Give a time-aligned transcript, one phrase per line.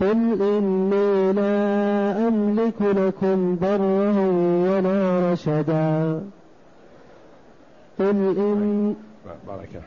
[0.00, 4.12] قل إني لا أملك لكم ضرا
[4.68, 6.22] ولا رشدا
[7.98, 8.96] قل إن
[9.46, 9.82] بارك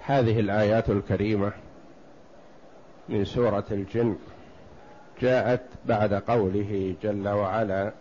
[0.00, 1.52] هذه الآيات الكريمة
[3.08, 4.16] من سورة الجن
[5.20, 7.92] جاءت بعد قوله جل وعلا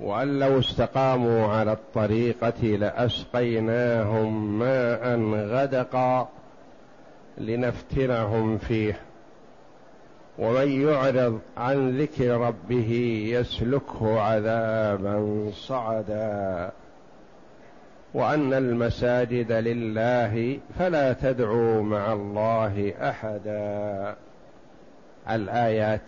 [0.00, 6.28] وأن لو استقاموا على الطريقة لأسقيناهم ماء غدقا
[7.38, 9.00] لنفتنهم فيه.
[10.38, 12.92] ومن يعرض عن ذكر ربه
[13.32, 16.70] يسلكه عذابا صعدا.
[18.14, 24.14] وأن المساجد لله فلا تدعوا مع الله احدا.
[25.30, 26.06] الآيات.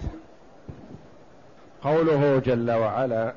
[1.83, 3.33] قوله جل وعلا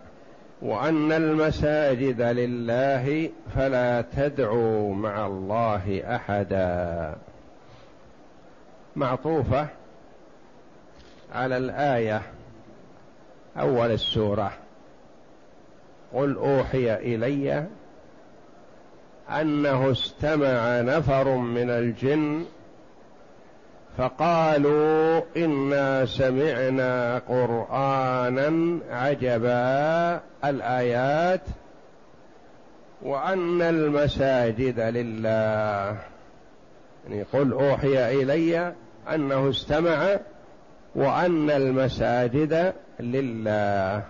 [0.62, 7.16] وأن المساجد لله فلا تدعوا مع الله احدا.
[8.96, 9.68] معطوفة
[11.34, 12.22] على الآية
[13.58, 14.52] أول السورة.
[16.14, 17.68] قل أوحي إلي
[19.30, 22.46] أنه استمع نفر من الجن
[23.98, 31.42] فقالوا إنا سمعنا قرآنا عجبا الآيات
[33.02, 35.98] وأن المساجد لله.
[37.08, 38.74] يعني قل أوحي إلي
[39.14, 40.20] أنه استمع
[40.96, 44.04] وأن المساجد لله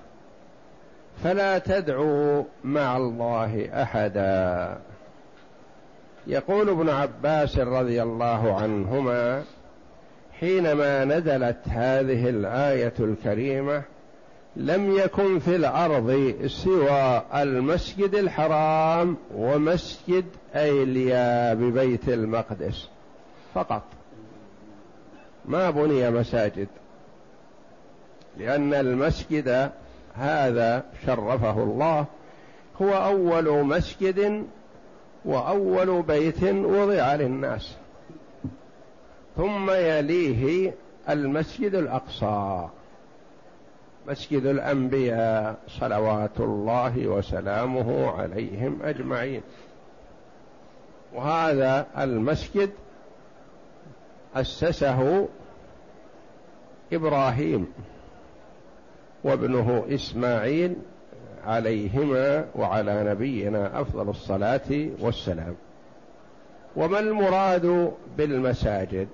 [1.24, 4.78] فلا تدعوا مع الله أحدا.
[6.28, 9.44] يقول ابن عباس رضي الله عنهما
[10.40, 13.84] حينما نزلت هذه الآية الكريمة
[14.56, 20.26] لم يكن في الأرض سوى المسجد الحرام ومسجد
[20.56, 22.88] أيليا ببيت المقدس
[23.54, 23.84] فقط.
[25.46, 26.68] ما بني مساجد
[28.38, 29.72] لأن المسجد
[30.16, 32.06] هذا شرفه الله
[32.82, 34.48] هو أول مسجد
[35.26, 37.76] وأول بيت وضع للناس.
[39.38, 40.74] ثم يليه
[41.10, 42.68] المسجد الأقصى
[44.08, 49.42] مسجد الأنبياء صلوات الله وسلامه عليهم أجمعين.
[51.14, 52.70] وهذا المسجد
[54.36, 55.28] أسسه
[56.94, 57.68] إبراهيم
[59.24, 60.76] وابنه إسماعيل
[61.46, 65.56] عليهما وعلى نبينا أفضل الصلاة والسلام.
[66.76, 69.08] وما المراد بالمساجد؟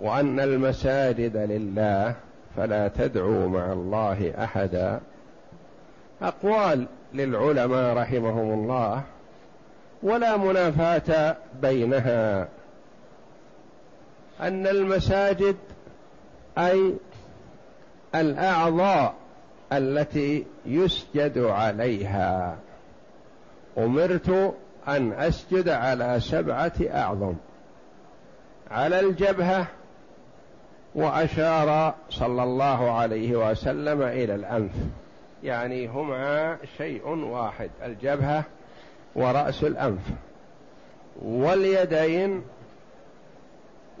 [0.00, 2.14] وأن المساجد لله
[2.56, 5.00] فلا تدعوا مع الله أحدا.
[6.22, 9.02] أقوال للعلماء رحمهم الله
[10.02, 12.48] ولا منافاة بينها.
[14.42, 15.56] أن المساجد
[16.58, 16.94] أي
[18.14, 19.14] الأعضاء
[19.72, 22.56] التي يسجد عليها.
[23.78, 24.54] أمرت
[24.88, 27.34] أن أسجد على سبعة أعظم.
[28.70, 29.66] على الجبهة
[30.94, 34.72] وأشار صلى الله عليه وسلم إلى الأنف.
[35.42, 38.44] يعني هما شيء واحد الجبهة
[39.14, 40.02] ورأس الأنف.
[41.22, 42.42] واليدين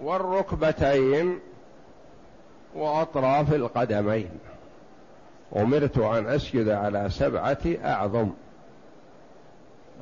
[0.02, 1.38] والركبتين
[2.74, 4.30] وأطراف القدمين.
[5.56, 8.30] أمرت أن أسجد على سبعة أعظم.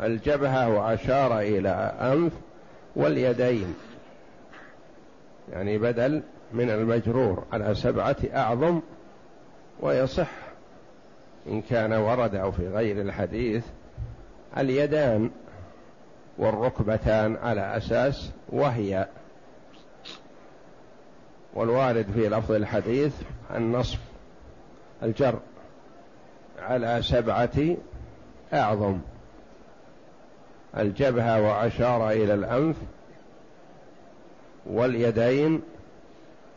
[0.03, 2.33] الجبهة وأشار إلى أنف
[2.97, 3.75] واليدين.
[5.53, 8.81] يعني بدل من المجرور على سبعة أعظم
[9.81, 10.31] ويصح.
[11.47, 13.65] إن كان ورد أو في غير الحديث
[14.59, 15.31] اليدان
[16.39, 19.07] والركبتان على أساس وهي
[21.55, 23.13] والوارد في لفظ الحديث
[23.57, 23.99] النصب
[25.03, 25.39] الجر
[26.59, 27.77] على سبعة
[28.53, 28.99] أعظم.
[30.79, 32.77] الجبهة وأشار إلى الأنف
[34.67, 35.63] واليدين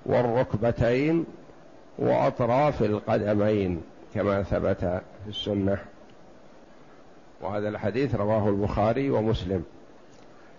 [0.06, 1.26] والركبتين
[1.98, 3.82] وأطراف القدمين
[4.14, 4.80] كما ثبت
[5.24, 5.78] في السنة.
[7.42, 9.64] وهذا الحديث رواه البخاري ومسلم.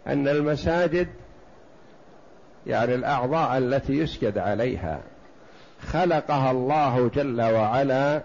[0.06, 1.08] أن المساجد
[2.66, 5.00] يعني الأعضاء التي يسجد عليها.
[5.86, 8.22] خلقها الله جل وعلا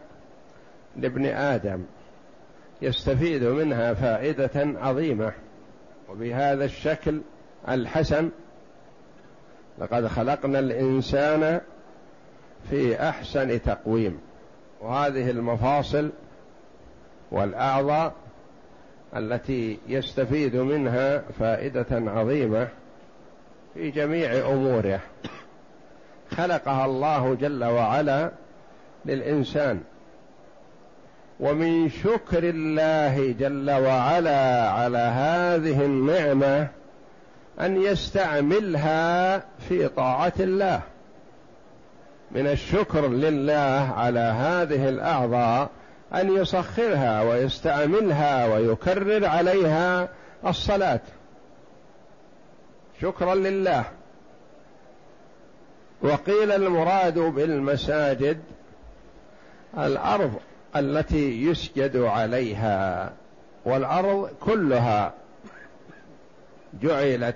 [0.97, 1.83] لابن آدم.
[2.81, 5.31] يستفيد منها فائدة عظيمة.
[6.09, 7.21] وبهذا الشكل
[7.69, 8.29] الحسن
[9.79, 11.61] لقد خلقنا الإنسان
[12.69, 14.19] في أحسن تقويم.
[14.81, 16.09] وهذه المفاصل
[17.31, 18.13] والأعضاء
[19.15, 22.67] التي يستفيد منها فائدة عظيمة.
[23.73, 24.99] في جميع أموره.
[26.37, 28.31] خلقها الله جل وعلا
[29.05, 29.81] للإنسان.
[31.39, 36.67] ومن شكر الله جل وعلا على هذه النعمة
[37.59, 39.37] أن يستعملها
[39.69, 40.81] في طاعة الله.
[42.31, 45.69] من الشكر لله على هذه الأعضاء
[46.13, 50.09] أن يسخرها ويستعملها ويكرر عليها
[50.47, 50.99] الصلاة.
[53.01, 53.85] شكرا لله.
[56.01, 58.41] وقيل المراد بالمساجد
[59.77, 60.33] الأرض
[60.75, 63.13] التي يسجد عليها
[63.65, 65.13] والأرض كلها
[66.81, 67.35] جعلت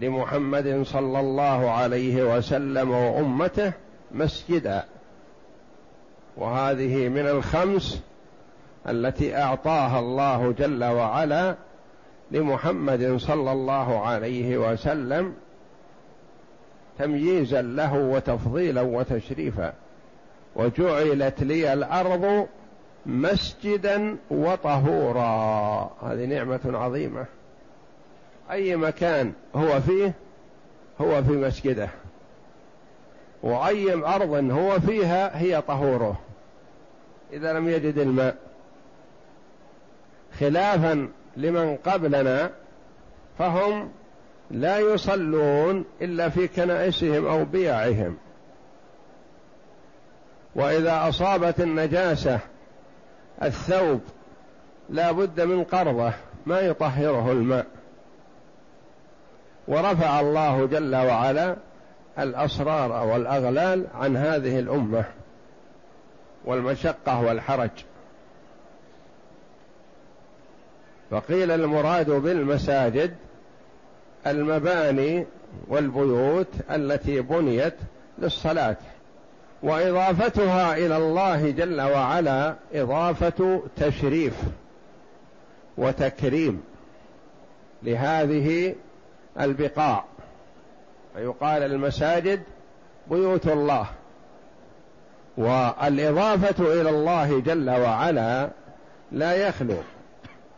[0.00, 3.72] لمحمد صلى الله عليه وسلم وأمته
[4.12, 4.84] مسجدا.
[6.36, 8.00] وهذه من الخمس
[8.88, 11.56] التي أعطاها الله جل وعلا
[12.32, 15.34] لمحمد صلى الله عليه وسلم
[16.98, 19.72] تمييزا له وتفضيلا وتشريفا.
[20.56, 22.46] وجعلت لي الأرض
[23.06, 25.90] مسجدا وطهورا.
[26.02, 27.26] هذه نعمة عظيمة.
[28.50, 30.14] أي مكان هو فيه؟
[31.00, 31.88] هو في مسجده.
[33.42, 36.20] وأي أرض هو فيها؟ هي طهوره.
[37.32, 38.36] إذا لم يجد الماء.
[40.38, 42.50] خلافا لمن قبلنا
[43.38, 43.90] فهم
[44.50, 48.16] لا يصلون إلا في كنائسهم أو بيعهم.
[50.54, 52.38] وإذا أصابت النجاسة
[53.42, 54.00] الثوب
[54.90, 56.12] لا بد من قرضة
[56.46, 57.66] ما يطهره الماء.
[59.68, 61.56] ورفع الله جل وعلا
[62.18, 65.04] الأسرار والأغلال عن هذه الأمة
[66.44, 67.70] والمشقة والحرج.
[71.12, 73.14] فقيل المراد بالمساجد
[74.26, 75.26] المباني
[75.68, 77.74] والبيوت التي بنيت
[78.18, 78.76] للصلاة
[79.62, 84.34] وإضافتها إلى الله جل وعلا إضافة تشريف
[85.78, 86.62] وتكريم
[87.82, 88.74] لهذه
[89.40, 90.04] البقاع.
[91.14, 92.42] فيقال المساجد
[93.10, 93.86] بيوت الله
[95.36, 98.50] والإضافة إلى الله جل وعلا
[99.12, 99.76] لا يخلو.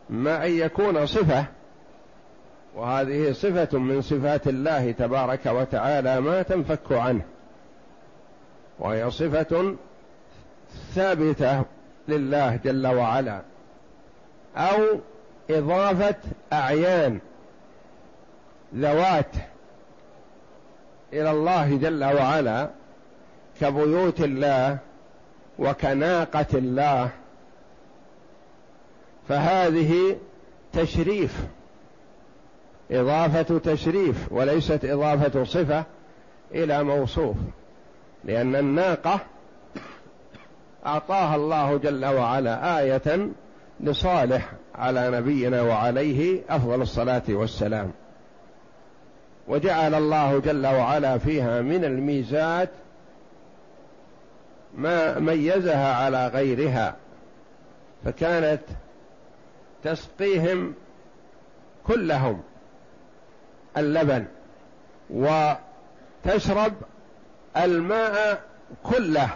[0.09, 1.45] ما أن يكون صفة
[2.75, 7.21] وهذه صفة من صفات الله تبارك وتعالى ما تنفك عنه
[8.79, 9.75] وهي صفة
[10.95, 11.63] ثابتة
[12.07, 13.41] لله جل وعلا
[14.57, 14.99] أو
[15.49, 16.15] إضافة
[16.53, 17.19] أعيان
[18.75, 19.31] ذوات
[21.13, 22.69] إلى الله جل وعلا
[23.61, 24.77] كبيوت الله
[25.59, 27.09] وكناقة الله
[29.29, 30.17] فهذه
[30.73, 31.45] تشريف
[32.91, 35.83] إضافة تشريف وليست إضافة صفة
[36.53, 37.35] إلى موصوف
[38.23, 39.19] لأن الناقة
[40.85, 43.29] أعطاها الله جل وعلا آية
[43.79, 47.91] لصالح على نبينا وعليه أفضل الصلاة والسلام.
[49.47, 52.69] وجعل الله جل وعلا فيها من الميزات
[54.77, 56.95] ما ميزها على غيرها
[58.05, 58.61] فكانت
[59.85, 60.73] تسقيهم
[61.87, 62.41] كلهم
[63.77, 64.25] اللبن
[65.09, 66.73] وتشرب
[67.57, 68.41] الماء
[68.83, 69.29] كله.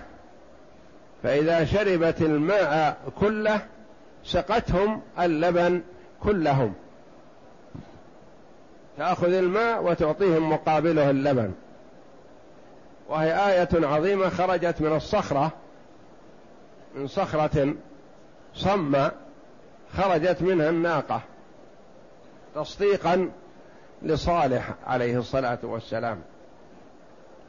[1.24, 3.62] فإذا شربت الماء كله
[4.24, 5.82] سقتهم اللبن
[6.24, 6.74] كلهم.
[8.98, 11.54] تأخذ الماء وتعطيهم مقابله اللبن.
[13.10, 15.52] وهي آية عظيمة خرجت من الصخرة
[16.96, 17.74] من صخرة
[18.56, 19.10] صم
[19.98, 21.22] خرجت منها الناقة
[22.56, 23.30] تصديقا
[24.02, 26.22] لصالح عليه الصلاة والسلام.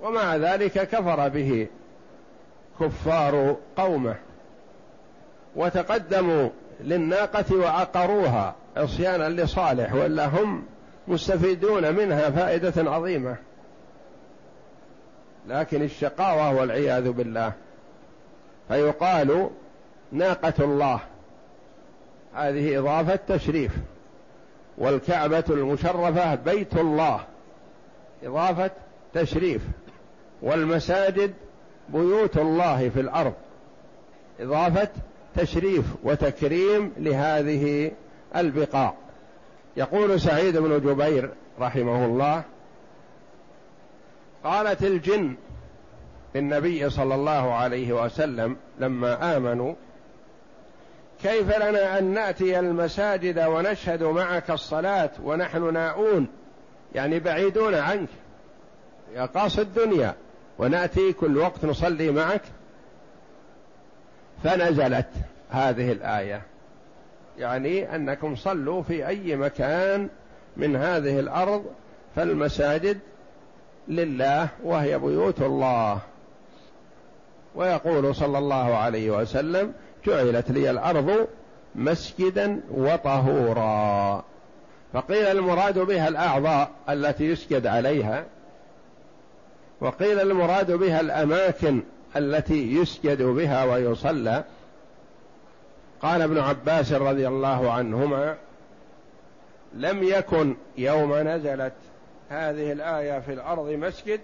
[0.03, 1.67] ومع ذلك كفر به
[2.81, 4.17] كفار قومه
[5.57, 6.49] وتقدموا
[6.81, 10.65] للناقة وعقروها عصيانا لصالح ولا هم
[11.09, 13.37] مستفيدون منها فائدة عظيمة.
[15.49, 17.53] لكن الشقاوة والعياذ بالله
[18.69, 19.51] فيقال
[20.13, 21.01] ناقة الله
[22.35, 23.73] هذه إضافة تشريف
[24.79, 27.21] والكعبة المشرفة بيت الله.
[28.25, 28.71] إضافة
[29.15, 29.63] تشريف.
[30.43, 31.35] والمساجد
[31.89, 33.35] بيوت الله في الأرض.
[34.41, 34.89] إضافة
[35.37, 37.93] تشريف وتكريم لهذه
[38.37, 38.95] البقاع.
[39.77, 42.43] يقول سعيد بن جبير رحمه الله
[44.45, 45.35] قالت الجن
[46.35, 49.75] للنبي صلى الله عليه وسلم لما آمنوا
[51.23, 56.27] كيف لنا أن نأتي المساجد ونشهد معك الصلاة ونحن ناؤون؟
[56.95, 58.09] يعني بعيدون عنك.
[59.15, 60.15] يا الدنيا
[60.59, 62.43] ونأتي كل وقت نصلي معك.
[64.45, 65.09] فنزلت
[65.51, 66.43] هذه الآية.
[67.39, 70.09] يعني أنكم صلوا في أي مكان
[70.57, 71.65] من هذه الأرض
[72.17, 72.99] فالمساجد
[73.89, 75.99] لله وهي بيوت الله.
[77.55, 79.73] ويقول صلى الله عليه وسلم
[80.07, 81.27] جعلت لي الأرض
[81.75, 84.25] مسجدا وطهورا.
[84.93, 88.25] فقيل المراد بها الأعضاء التي يسجد عليها
[89.81, 91.83] وقيل المراد بها الأماكن
[92.17, 94.45] التي يسجد بها ويصلى.
[96.03, 98.37] قال ابن عباس رضي الله عنهما
[99.75, 101.73] لم يكن يوم نزلت
[102.29, 104.21] هذه الآية في الأرض مسجد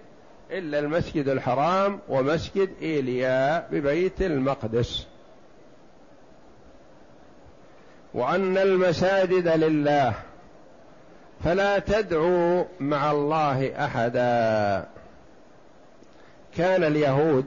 [0.51, 5.07] إلا المسجد الحرام ومسجد إيليا ببيت المقدس.
[8.13, 10.13] وأن المساجد لله
[11.43, 14.85] فلا تدعوا مع الله أحدا.
[16.57, 17.45] كان اليهود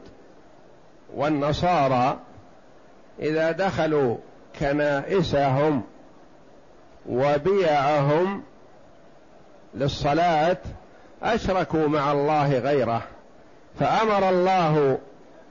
[1.14, 2.19] والنصارى
[3.21, 4.17] إذا دخلوا
[4.61, 5.83] كنائسهم
[7.09, 8.43] وبيعهم
[9.75, 10.57] للصلاة
[11.23, 13.02] أشركوا مع الله غيره
[13.81, 14.99] فأمر الله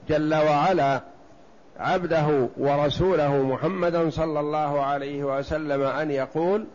[0.08, 1.00] جل وعلا
[1.80, 6.66] عبده ورسوله محمدا صلى الله عليه وسلم أن يقول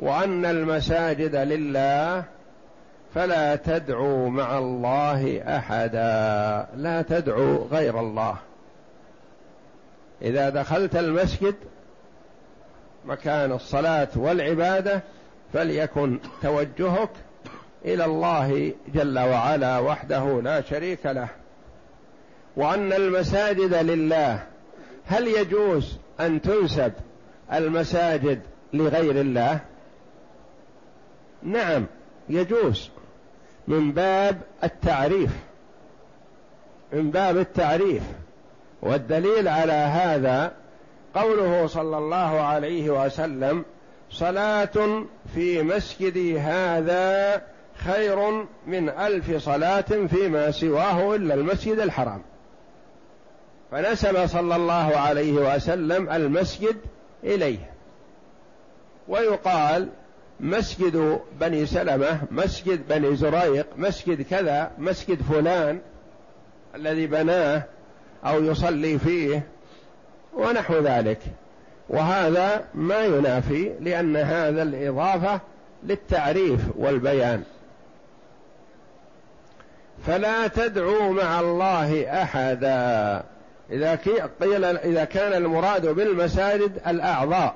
[0.00, 2.24] وأن المساجد لله
[3.14, 8.36] فلا تدعوا مع الله أحدا لا تدعوا غير الله.
[10.22, 11.54] إذا دخلت المسجد
[13.06, 15.02] مكان الصلاة والعبادة
[15.52, 17.10] فليكن توجهك
[17.84, 21.28] إلى الله جل وعلا وحده لا شريك له.
[22.56, 24.46] وأن المساجد لله.
[25.06, 26.92] هل يجوز أن تنسب
[27.52, 28.40] المساجد
[28.72, 29.60] لغير الله؟
[31.42, 31.86] نعم
[32.28, 32.90] يجوز.
[33.68, 35.30] من باب التعريف.
[36.92, 38.02] من باب التعريف.
[38.82, 40.52] والدليل على هذا
[41.14, 43.64] قوله صلى الله عليه وسلم
[44.10, 47.42] صلاة في مسجدي هذا
[47.74, 52.22] خير من ألف صلاة فيما سواه إلا المسجد الحرام.
[53.70, 56.76] فنسب صلى الله عليه وسلم المسجد
[57.24, 57.70] إليه.
[59.08, 59.88] ويقال
[60.40, 65.80] مسجد بني سلمة مسجد بني زريق مسجد كذا مسجد فلان
[66.74, 67.62] الذي بناه
[68.24, 69.46] أو يصلي فيه
[70.34, 71.18] ونحو ذلك.
[71.88, 75.40] وهذا ما ينافي لأن هذا الإضافة
[75.84, 77.42] للتعريف والبيان.
[80.06, 83.22] فلا تدعوا مع الله أحدا.
[83.70, 83.98] إذا
[84.40, 87.54] قيل إذا كان المراد بالمساجد الأعضاء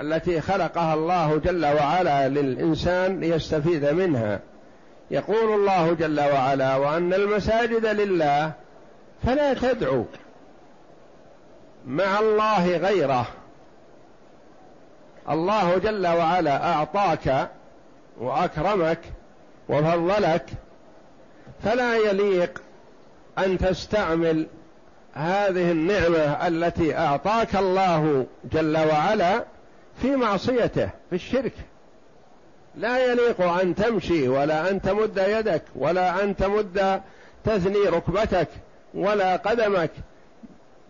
[0.00, 4.40] التي خلقها الله جل وعلا للإنسان ليستفيد منها.
[5.10, 8.52] يقول الله جل وعلا وأن المساجد لله
[9.26, 10.04] فلا تدعوا
[11.86, 13.26] مع الله غيره.
[15.30, 17.48] الله جل وعلا أعطاك
[18.18, 18.98] وأكرمك
[19.68, 20.46] وفضلك
[21.64, 22.62] فلا يليق
[23.38, 24.46] أن تستعمل
[25.14, 29.44] هذه النعمة التي أعطاك الله جل وعلا
[30.02, 31.52] في معصيته في الشرك.
[32.76, 37.00] لا يليق أن تمشي ولا أن تمد يدك ولا أن تمد
[37.44, 38.48] تثني ركبتك
[38.94, 39.90] ولا قدمك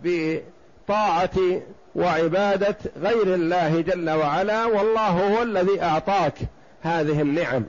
[0.05, 1.61] بطاعة
[1.95, 6.35] وعبادة غير الله جل وعلا والله هو الذي أعطاك
[6.83, 7.65] هذه النعم.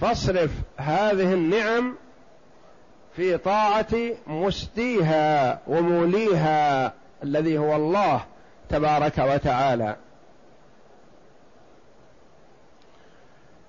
[0.00, 1.94] فاصرف هذه النعم
[3.16, 3.94] في طاعة
[4.26, 6.92] مسديها وموليها
[7.22, 8.24] الذي هو الله
[8.68, 9.96] تبارك وتعالى.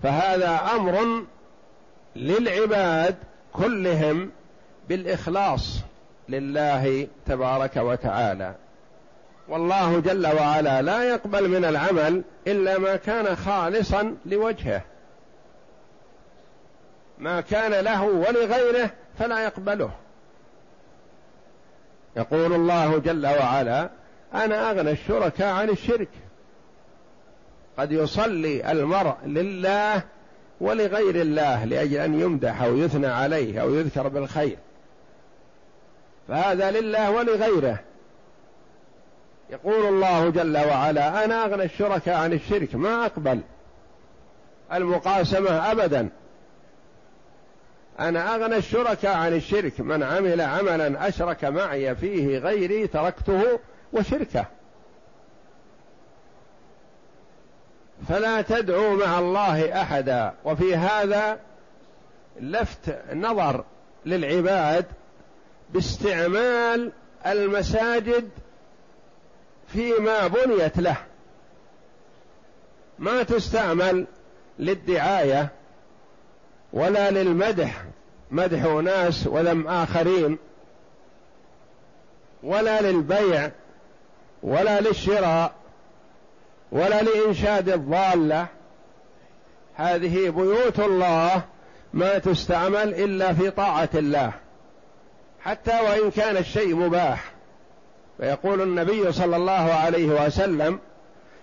[0.03, 1.23] فهذا أمر
[2.15, 3.15] للعباد
[3.53, 4.31] كلهم
[4.89, 5.79] بالإخلاص
[6.29, 8.55] لله تبارك وتعالى.
[9.47, 14.81] والله جل وعلا لا يقبل من العمل إلا ما كان خالصا لوجهه.
[17.19, 18.89] ما كان له ولغيره
[19.19, 19.91] فلا يقبله.
[22.15, 23.89] يقول الله جل وعلا
[24.33, 26.09] أنا أغنى الشركاء عن الشرك.
[27.77, 30.03] قد يصلي المرء لله
[30.61, 34.57] ولغير الله لأجل أن يمدح أو يثنى عليه أو يذكر بالخير.
[36.27, 37.79] فهذا لله ولغيره.
[39.49, 42.75] يقول الله جل وعلا أنا أغنى الشركاء عن الشرك.
[42.75, 43.41] ما أقبل.
[44.73, 46.09] المقاسمة ابدا.
[47.99, 53.59] أنا أغنى الشركاء عن الشرك من عمل عملا أشرك معي فيه غيري تركته
[53.93, 54.45] وشركه.
[58.09, 60.33] فلا تدعوا مع الله أحدا.
[60.45, 61.39] وفي هذا
[62.39, 63.63] لفت نظر
[64.05, 64.85] للعباد
[65.73, 66.91] باستعمال
[67.25, 68.29] المساجد
[69.67, 70.97] فيما بنيت له.
[72.99, 74.05] ما تستعمل
[74.59, 75.49] للدعاية
[76.73, 77.83] ولا للمدح.
[78.31, 80.37] مدح ناس وذم آخرين.
[82.43, 83.51] ولا للبيع.
[84.43, 85.51] ولا للشراء.
[86.71, 88.47] ولا لإنشاد الضالة.
[89.75, 91.41] هذه بيوت الله
[91.93, 94.31] ما تستعمل إلا في طاعة الله.
[95.39, 97.31] حتى وإن كان الشيء مباح.
[98.17, 100.79] فيقول النبي صلى الله عليه وسلم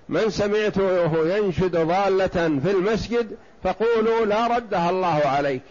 [0.08, 5.62] من سمعته ينشد ضالة في المسجد فقولوا لا ردها الله عليك.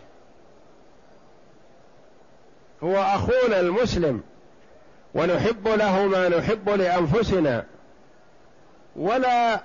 [2.84, 4.22] هو أخونا المسلم
[5.16, 7.66] ونحب له ما نحب لأنفسنا.
[8.96, 9.63] ولا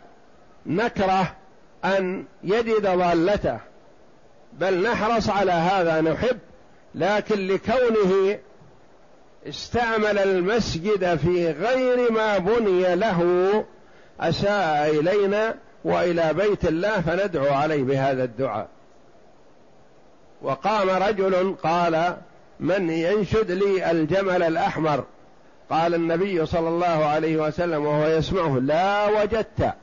[0.66, 1.36] نكره
[1.84, 3.58] أن يجد ضالته
[4.52, 6.38] بل نحرص على هذا نحب
[6.94, 8.38] لكن لكونه
[9.48, 13.64] استعمل المسجد في غير ما بني له
[14.20, 15.54] أساء إلينا
[15.84, 18.68] وإلى بيت الله فندعو عليه بهذا الدعاء.
[20.42, 22.16] وقام رجل قال
[22.60, 25.04] من ينشد لي الجمل الأحمر؟
[25.70, 29.74] قال النبي صلى الله عليه وسلم وهو يسمعه لا وجدت.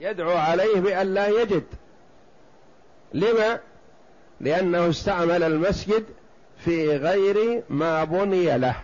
[0.00, 1.64] يدعو عليه بأن لا يجد.
[3.14, 3.60] لما؟
[4.40, 6.04] لأنه استعمل المسجد
[6.58, 8.76] في غير ما بني له.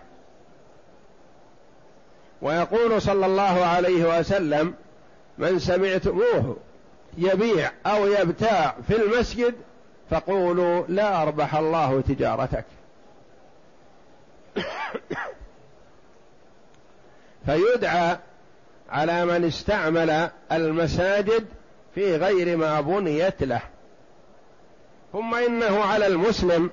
[2.42, 4.74] ويقول صلى الله عليه وسلم
[5.38, 6.56] من سمعتموه
[7.18, 9.54] يبيع أو يبتاع في المسجد
[10.10, 12.64] فقولوا لا أربح الله تجارتك.
[17.46, 18.18] فيدعى
[18.90, 21.46] على من استعمل المساجد
[21.94, 23.60] في غير ما بنيت له.
[25.12, 26.70] ثم إنه على المسلم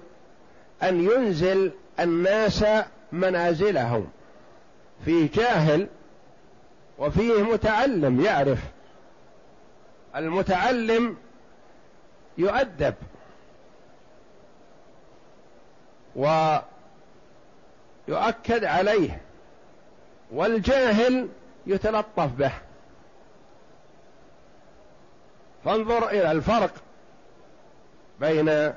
[0.84, 2.65] أن ينزل الناس
[3.12, 4.08] منازلهم.
[5.06, 5.88] في جاهل
[6.98, 8.60] وفيه متعلم يعرف.
[10.15, 11.18] المتعلم
[12.38, 12.94] يؤدب.
[16.15, 16.63] ويؤكد
[18.63, 19.22] عليه.
[20.32, 21.30] والجاهل
[21.68, 22.52] يتلطف به.
[25.65, 26.74] فانظر إلى الفرق
[28.20, 28.74] بين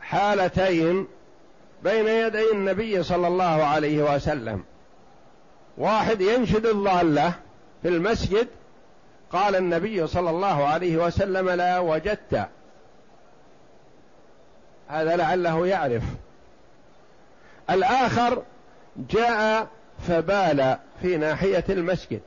[0.00, 1.06] حالتين
[1.82, 4.64] بين يدي النبي صلى الله عليه وسلم.
[5.80, 7.34] واحد ينشد الضاله
[7.82, 8.48] في المسجد.
[9.32, 12.48] قال النبي صلى الله عليه وسلم لا وجدت.
[14.88, 16.02] هذا لعله يعرف.
[17.70, 18.42] الآخر
[19.10, 19.68] جاء
[20.08, 22.20] فبال في ناحية المسجد.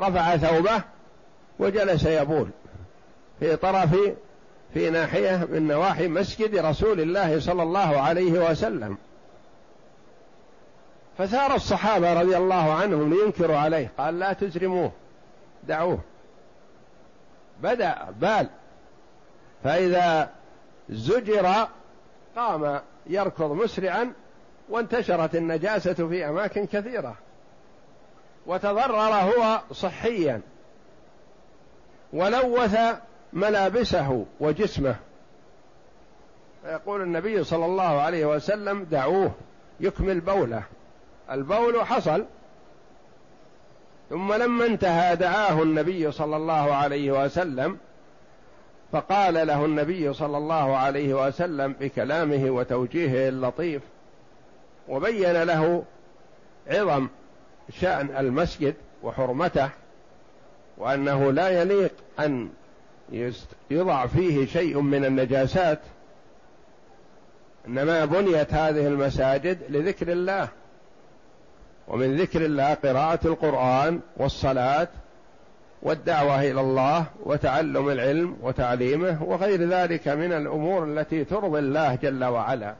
[0.00, 0.82] رفع ثوبه
[1.58, 2.48] وجلس يبول
[3.40, 3.96] في طرف
[4.74, 8.96] في ناحية من نواحي مسجد رسول الله صلى الله عليه وسلم.
[11.18, 13.90] فثار الصحابة رضي الله عنهم لينكروا عليه.
[13.98, 14.92] قال لا تزرموه
[15.64, 15.98] دعوه.
[17.62, 18.48] بدأ بال.
[19.64, 20.30] فإذا
[20.90, 21.68] زجر
[22.36, 24.12] قام يركض مسرعا
[24.68, 27.14] وانتشرت النجاسة في أماكن كثيرة.
[28.46, 30.40] وتضرر هو صحيا.
[32.12, 32.76] ولوث
[33.32, 34.96] ملابسه وجسمه.
[36.62, 39.32] فيقول النبي صلى الله عليه وسلم دعوه
[39.80, 40.62] يكمل بوله.
[41.32, 42.24] البول حصل.
[44.10, 47.78] ثم لما انتهى دعاه النبي صلى الله عليه وسلم
[48.92, 53.82] فقال له النبي صلى الله عليه وسلم بكلامه وتوجيهه اللطيف
[54.88, 55.84] وبين له
[56.66, 57.08] عظم
[57.80, 59.68] شأن المسجد وحرمته
[60.78, 62.48] وأنه لا يليق أن
[63.70, 65.78] يضع فيه شيء من النجاسات
[67.66, 70.48] إنما بنيت هذه المساجد لذكر الله.
[71.92, 74.88] ومن ذكر الله قراءة القرآن والصلاة
[75.82, 82.74] والدعوة إلى الله وتعلم العلم وتعليمه وغير ذلك من الأمور التي ترضي الله جل وعلا.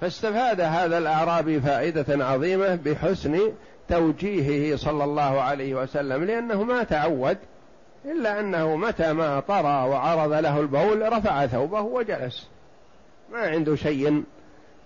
[0.00, 3.52] فاستفاد هذا الأعرابي فائدة عظيمة بحسن
[3.88, 7.38] توجيهه صلى الله عليه وسلم لأنه ما تعود
[8.04, 12.48] إلا أنه متى ما طرى وعرض له البول رفع ثوبه وجلس.
[13.32, 14.24] ما عنده شيء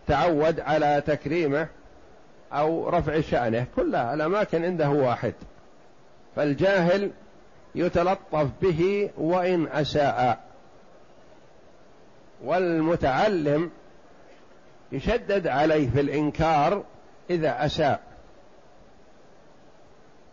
[0.07, 1.69] تعود على تكريمه
[2.53, 3.67] أو رفع شأنه.
[3.77, 5.35] كلها الأماكن عنده واحد.
[6.37, 7.11] فالجاهل
[7.75, 10.45] يتلطف به وإن أساء.
[12.45, 13.71] والمتعلم
[14.93, 16.85] يشدد عليه في الإنكار
[17.31, 18.01] إذا أساء.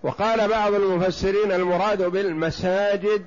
[0.03, 3.25] وقال بعض المفسرين المراد بالمساجد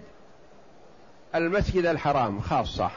[1.35, 2.90] المسجد الحرام خاصة.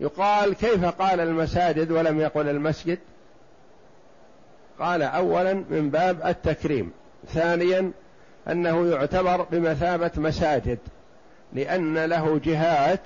[0.00, 2.98] يقال كيف قال المساجد ولم يقل المسجد؟
[4.80, 6.92] قال اولا من باب التكريم
[7.26, 7.92] ثانيا
[8.48, 10.78] أنه يعتبر بمثابة مساجد
[11.52, 13.00] لأن له جهات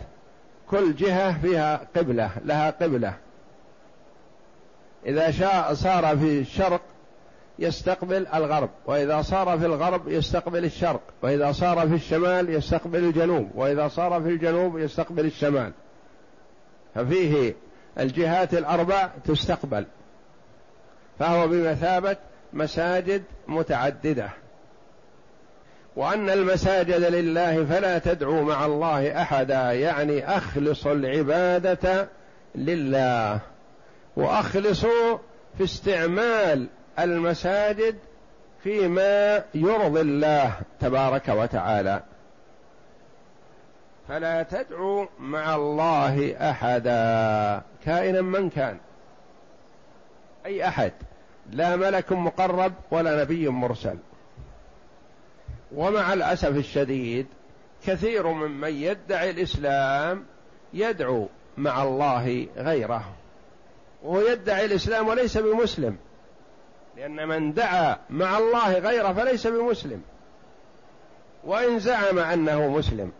[0.70, 3.14] كل جهة فيها قبلة لها قبلة.
[5.06, 6.80] إذا شاء صار في الشرق
[7.58, 13.88] يستقبل الغرب وإذا صار في الغرب يستقبل الشرق وإذا صار في الشمال يستقبل الجنوب وإذا
[13.88, 15.72] صار في الجنوب يستقبل الشمال.
[16.94, 17.54] ففيه
[17.98, 19.86] الجهات الأربع تستقبل.
[21.18, 22.16] فهو بمثابة
[22.52, 24.30] مساجد متعددة.
[25.96, 32.08] وأن المساجد لله فلا تدعوا مع الله أحدا يعني اخلصوا العبادة
[32.54, 33.40] لله.
[34.16, 35.18] واخلصوا
[35.58, 36.66] في استعمال
[36.98, 37.98] المساجد
[38.62, 42.02] فيما يرضي الله تبارك وتعالى.
[44.08, 48.78] فلا تدعوا مع الله أحدا كائنا من كان.
[50.46, 50.92] أي أحد.
[51.50, 53.96] لا ملك مقرب ولا نبي مرسل.
[55.72, 57.26] ومع الأسف الشديد
[57.86, 60.24] كثير ممن يدعي الإسلام
[60.72, 63.14] يدعو مع الله غيره.
[64.02, 65.96] وهو يدعي الإسلام وليس بمسلم.
[66.96, 70.02] لأن من دعا مع الله غيره فليس بمسلم.
[71.44, 73.12] وإن زعم أنه مسلم.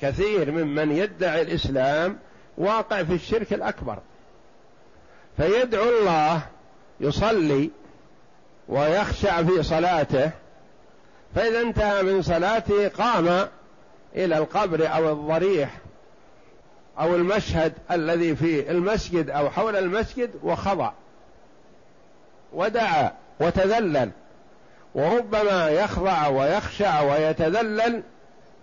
[0.00, 2.18] كثير ممن يدعي الإسلام
[2.58, 3.98] واقع في الشرك الأكبر.
[5.42, 6.42] فيدعو الله
[7.00, 7.70] يصلي
[8.68, 10.30] ويخشع في صلاته
[11.34, 13.48] فإذا انتهى من صلاته قام
[14.16, 15.70] إلى القبر أو الضريح
[17.00, 20.92] أو المشهد الذي في المسجد أو حول المسجد وخضع
[22.52, 24.10] ودعا وتذلل
[24.94, 28.02] وربما يخضع ويخشع ويتذلل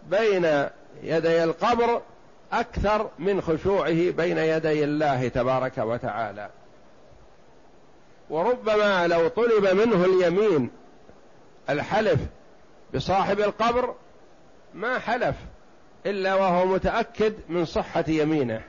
[0.10, 0.68] بين
[1.04, 2.02] يدي القبر
[2.54, 6.50] أكثر من خشوعه بين يدي الله تبارك وتعالى.
[8.30, 10.70] وربما لو طلب منه اليمين
[11.70, 12.20] الحلف
[12.94, 13.96] بصاحب القبر
[14.74, 15.36] ما حلف
[16.06, 18.62] إلا وهو متأكد من صحة يمينه.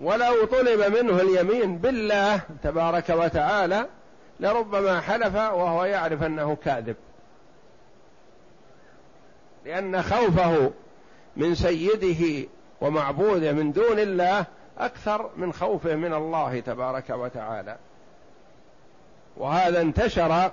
[0.00, 3.86] ولو طلب منه اليمين بالله تبارك وتعالى
[4.40, 6.96] لربما حلف وهو يعرف أنه كاذب.
[9.64, 10.70] لأن خوفه
[11.36, 12.48] من سيده
[12.80, 14.46] ومعبوده من دون الله
[14.78, 17.76] أكثر من خوفه من الله تبارك وتعالى.
[19.36, 20.52] وهذا انتشر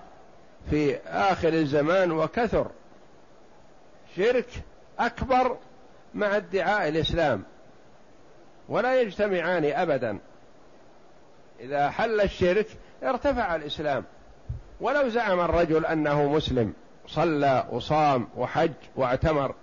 [0.70, 2.68] في آخر الزمان وكثر.
[4.16, 4.50] شرك
[5.00, 5.58] أكبر
[6.14, 7.44] مع ادعاء الإسلام.
[8.70, 10.20] ولا يجتمعان ابدا.
[11.60, 12.68] إذا حل الشرك
[13.04, 14.04] ارتفع الإسلام.
[14.82, 16.74] ولو زعم الرجل أنه مسلم
[17.08, 19.56] صلى وصام وحج واعتمر.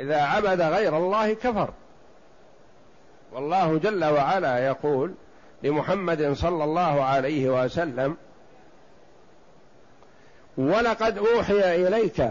[0.00, 1.72] إذا عبد غير الله كفر.
[3.32, 5.14] والله جل وعلا يقول
[5.62, 8.16] لمحمد صلى الله عليه وسلم
[10.58, 12.30] ولقد أوحي إليك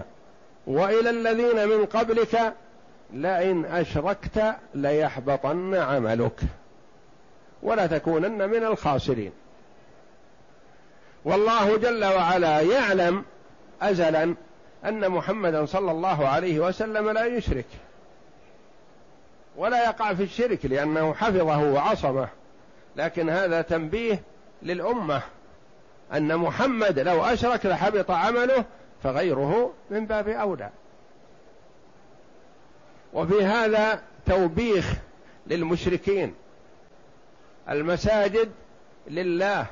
[0.67, 2.53] وإلى الذين من قبلك
[3.13, 6.39] لئن أشركت ليحبطن عملك
[7.63, 9.31] ولا تكونن من الخاسرين.
[11.25, 13.23] والله جل وعلا يعلم
[13.81, 14.35] ازلا
[14.85, 17.65] أن محمدا صلى الله عليه وسلم لا يشرك.
[19.57, 22.27] ولا يقع في الشرك لأنه حفظه وعصمه.
[22.95, 24.21] لكن هذا تنبيه
[24.61, 25.21] للأمة
[26.13, 28.65] أن محمد لو أشرك لحبط عمله
[29.03, 30.69] فغيره من باب أولى.
[33.13, 34.93] وفي هذا توبيخ
[35.47, 36.35] للمشركين.
[37.69, 38.51] المساجد
[39.07, 39.65] لله.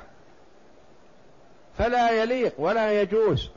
[1.77, 3.49] فلا يليق ولا يجوز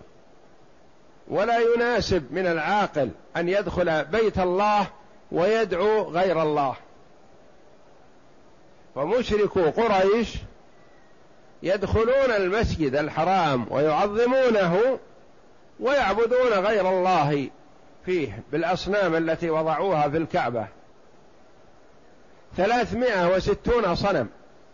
[1.29, 4.87] ولا يناسب من العاقل أن يدخل بيت الله
[5.33, 6.77] ويدعو غير الله.
[8.95, 10.37] فمشركو قريش
[11.63, 14.99] يدخلون المسجد الحرام ويعظمونه
[15.81, 17.51] ويعبدون غير الله
[18.07, 20.67] فيه بالأصنام التي وضعوها في الكعبة.
[22.57, 24.29] ثلاثمائة وستون صنم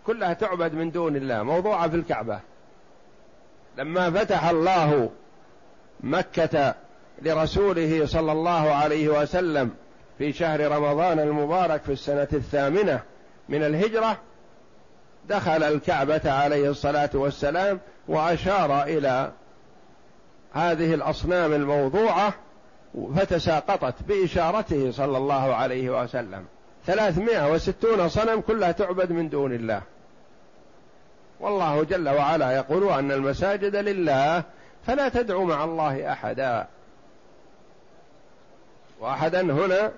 [0.07, 2.40] كلها تعبد من دون الله موضوعة في الكعبة.
[3.79, 5.11] لما فتح الله
[6.01, 6.75] مكة
[7.23, 9.71] لرسوله صلى الله عليه وسلم
[10.18, 13.00] في شهر رمضان المبارك في السنة الثامنة
[13.48, 14.18] من الهجرة
[15.29, 19.33] دخل الكعبة عليه الصلاة والسلام وأشار إلى
[20.53, 22.35] هذه الأصنام الموضوعة
[23.16, 26.44] فتساقطت بإشارته صلى الله عليه وسلم.
[26.87, 29.83] ثلاثمائة وستون صنم كلها تعبد من دون الله.
[31.40, 34.42] والله جل وعلا يقول أن المساجد لله
[34.87, 36.66] فلا تدعوا مع الله أحدا.
[39.00, 39.92] وأحدا هنا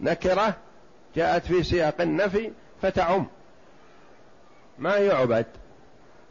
[0.00, 0.54] نكرة
[1.16, 2.50] جاءت في سياق النفي
[2.82, 3.26] فتعم.
[4.78, 5.46] ما يعبد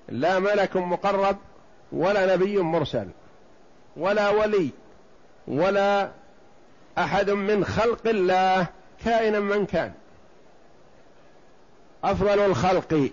[0.09, 1.37] لا ملك مقرب
[1.91, 3.07] ولا نبي مرسل
[3.97, 4.69] ولا ولي
[5.47, 6.09] ولا
[6.97, 8.67] أحد من خلق الله
[9.05, 9.93] كائنا من كان.
[12.03, 13.11] أفضل الخلق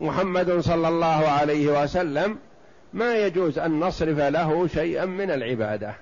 [0.00, 2.38] محمد صلى الله عليه وسلم.
[2.92, 5.94] ما يجوز أن نصرف له شيئا من العبادة.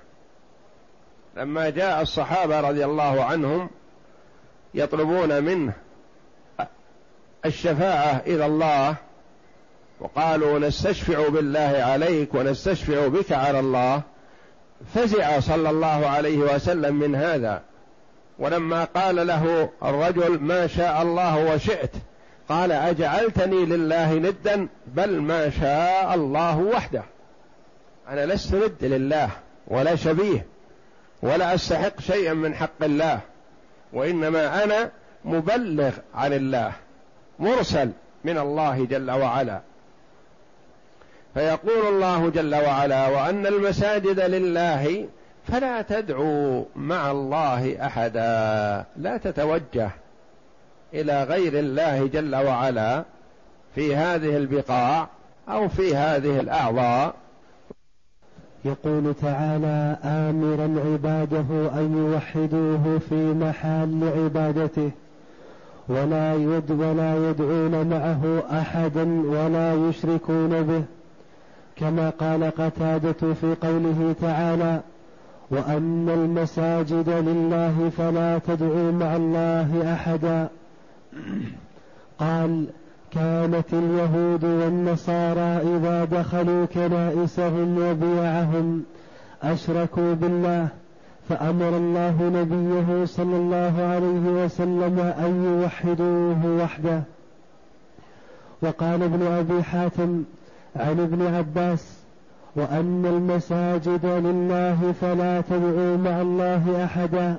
[1.37, 3.69] لما جاء الصحابة رضي الله عنهم
[4.73, 5.73] يطلبون منه
[7.45, 8.95] الشفاعة إلى الله
[9.99, 14.01] وقالوا نستشفع بالله عليك ونستشفع بك على الله.
[14.95, 17.61] فزع صلى الله عليه وسلم من هذا.
[18.39, 21.91] ولما قال له الرجل ما شاء الله وشئت
[22.49, 27.03] قال أجعلتني لله ندا بل ما شاء الله وحده.
[28.09, 29.29] أنا لست ند لله
[29.67, 30.45] ولا شبيه
[31.21, 33.19] ولا أستحق شيئا من حق الله.
[33.93, 34.91] وإنما أنا
[35.25, 36.71] مبلغ عن الله
[37.39, 37.89] مرسل
[38.23, 39.59] من الله جل وعلا.
[41.33, 45.07] فيقول الله جل وعلا وأن المساجد لله
[45.47, 49.89] فلا تدعوا مع الله أحدا لا تتوجه
[50.93, 53.03] إلى غير الله جل وعلا
[53.75, 55.07] في هذه البقاع
[55.49, 57.13] أو في هذه الأعضاء.
[58.65, 64.91] يقول تعالى آمرا عباده أن يوحدوه في محل عبادته
[65.87, 70.83] ولا يد ولا يدعون معه أحدا ولا يشركون به.
[71.75, 74.81] كما قال قتادة في قوله تعالى
[75.51, 80.47] وأن المساجد لله فلا تدعوا مع الله أحدا.
[82.19, 82.65] قال
[83.11, 88.83] كانت اليهود والنصارى إذا دخلوا كنائسهم وبيعهم
[89.43, 90.67] أشركوا بالله
[91.29, 97.01] فأمر الله نبيه صلى الله عليه وسلم أن يوحدوه وحده.
[98.61, 100.23] وقال ابن أبي حاتم
[100.75, 101.99] عن ابن عباس
[102.55, 107.35] وأن المساجد لله فلا تدعوا مع الله أحدا.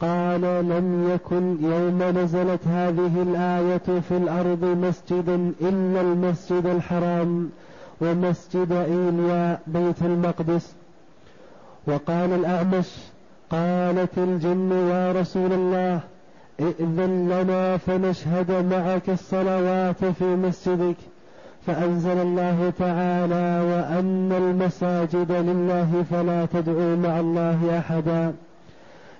[0.00, 7.50] قال لم يكن يوم نزلت هذه الآية في الأرض مسجد إلا المسجد الحرام
[8.00, 10.74] ومسجد إيليا بيت المقدس.
[11.86, 12.96] وقال الأعمش
[13.50, 16.00] قالت الجن يا رسول الله
[16.60, 20.96] ائذن لنا فنشهد معك الصلوات في مسجدك.
[21.66, 28.32] فأنزل الله تعالى وأن المساجد لله فلا تدعوا مع الله أحدا.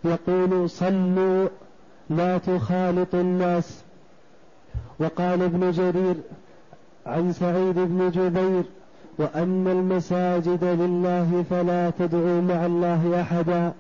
[0.05, 1.49] يقول صلوا
[2.11, 3.83] لا تخالطوا الناس.
[4.99, 6.15] وقال ابن جرير
[7.07, 8.63] عن سعيد بن جبير
[9.19, 13.73] وأن المساجد لله فلا تدعوا مع الله أحدا.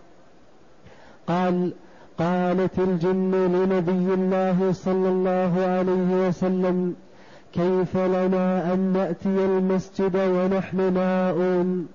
[1.26, 1.72] قال
[2.18, 6.94] قالت الجن لنبي الله صلى الله عليه وسلم
[7.52, 11.88] كيف لنا أن نأتي المسجد ونحن ناؤون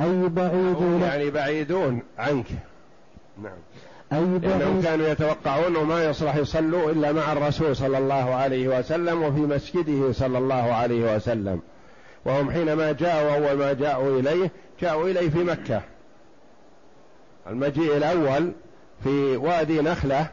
[0.00, 2.46] أي بعيدون؟ يعني بعيدون عنك.
[3.42, 3.58] نعم.
[4.12, 9.40] أي لأنهم كانوا يتوقعون ما يصلح يصلوا إلا مع الرسول صلى الله عليه وسلم وفي
[9.40, 11.60] مسجده صلى الله عليه وسلم.
[12.24, 14.50] وهم حينما جاءوا أول ما جاءوا إليه
[14.80, 15.82] جاءوا إليه في مكة.
[17.46, 18.52] المجيء الأول
[19.04, 20.26] في وادي نخلة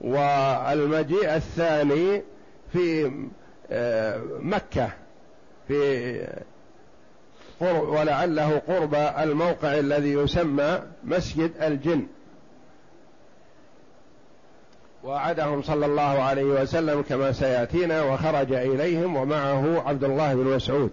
[0.00, 2.22] والمجيء الثاني
[2.72, 3.12] في
[4.40, 4.88] مكة
[5.68, 6.28] في
[7.60, 12.06] ولعله قرب الموقع الذي يسمى مسجد الجن.
[15.04, 20.90] وعدهم صلى الله عليه وسلم كما سيأتينا وخرج إليهم ومعه عبد الله بن مسعود.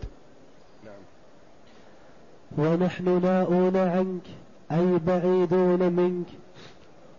[2.57, 4.21] ونحن ناؤون عنك
[4.71, 6.27] أي بعيدون منك.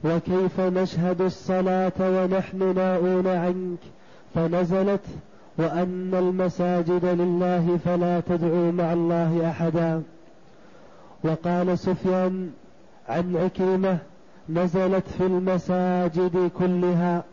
[0.04, 3.78] وكيف نشهد الصلاة ونحن ناؤون عنك؟
[4.34, 5.00] فنزلت
[5.58, 10.02] وأن المساجد لله فلا تدعوا مع الله أحدا.
[11.24, 12.50] وقال سفيان
[13.08, 13.98] عن عكرمة
[14.48, 17.24] نزلت في المساجد كلها.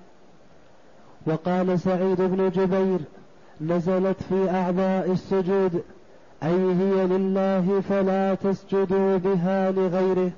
[1.26, 3.00] وقال سعيد بن جبير
[3.62, 5.82] نزلت في أعضاء السجود
[6.44, 10.32] أي هي لله فلا تسجدوا بها لغيره.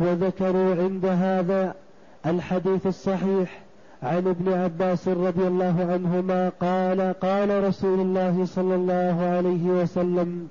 [0.00, 1.74] وذكروا عند هذا
[2.26, 3.62] الحديث الصحيح
[4.02, 10.48] عن ابن عباس رضي الله عنهما قال قال رسول الله صلى الله عليه وسلم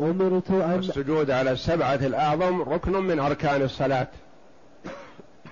[0.00, 4.08] أمرت أن السجود على السبعة الأعظم ركن من أركان الصلاة.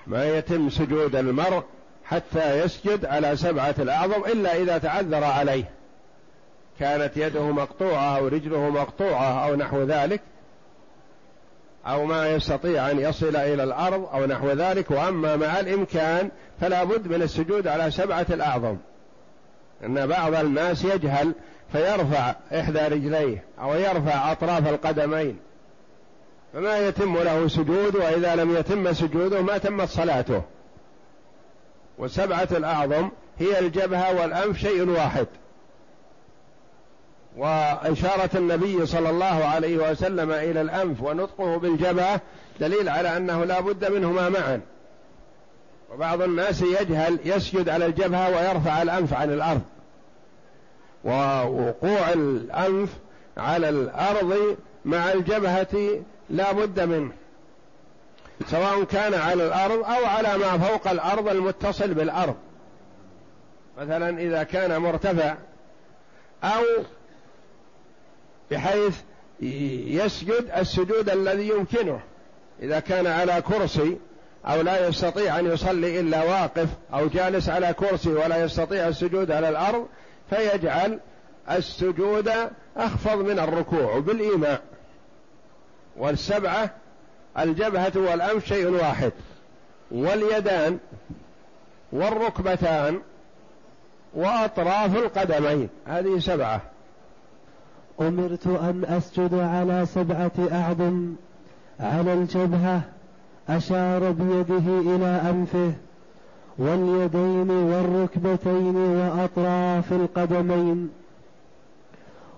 [0.07, 1.63] ما يتم سجود المرء
[2.05, 5.65] حتى يسجد على سبعة الأعظم إلا إذا تعذر عليه.
[6.81, 10.21] كانت يده مقطوعة أو رجله مقطوعة أو نحو ذلك.
[11.89, 17.09] أو ما يستطيع أن يصل إلى الأرض أو نحو ذلك وأما مع الإمكان فلا بد
[17.09, 18.77] من السجود على سبعة الأعظم.
[19.85, 21.33] أن بعض الناس يجهل
[21.73, 25.39] فيرفع إحدى رجليه أو يرفع أطراف القدمين
[26.53, 30.43] فما يتم له سجود وإذا لم يتم سجوده ما تمت صلاته.
[31.99, 35.27] وسبعة الأعظم هي الجبهة والأنف شيء واحد.
[37.39, 42.21] وإشارة النبي صلى الله عليه وسلم إلى الأنف ونطقه بالجبهة
[42.61, 44.61] دليل على أنه لا بد منهما معا.
[45.93, 49.63] وبعض الناس يجهل يسجد على الجبهة ويرفع الأنف عن الأرض.
[51.05, 52.91] ووقوع الأنف
[53.37, 57.13] على الأرض مع الجبهة لا بد منه.
[58.47, 62.35] سواء كان على الأرض أو على ما فوق الأرض المتصل بالأرض.
[63.79, 65.35] مثلا إذا كان مرتفع
[66.45, 66.65] أو
[68.51, 68.97] بحيث
[69.41, 72.01] يسجد السجود الذي يمكنه
[72.63, 73.97] إذا كان على كرسي
[74.47, 79.49] أو لا يستطيع أن يصلي إلا واقف أو جالس على كرسي ولا يستطيع السجود على
[79.49, 79.87] الأرض
[80.31, 81.01] فيجعل
[81.51, 82.31] السجود
[82.77, 84.63] أخفض من الركوع بالإيماء.
[85.97, 86.71] والسبعة
[87.39, 89.13] الجبهة والأنف شيء واحد.
[89.91, 90.79] واليدان
[91.93, 93.01] والركبتان
[94.15, 96.63] وأطراف القدمين هذه سبعة.
[98.01, 101.15] أمرت أن أسجد على سبعة أعظم
[101.81, 102.81] على الجبهة
[103.49, 105.73] أشار بيده إلى أنفه
[106.59, 110.91] واليدين والركبتين وأطراف القدمين.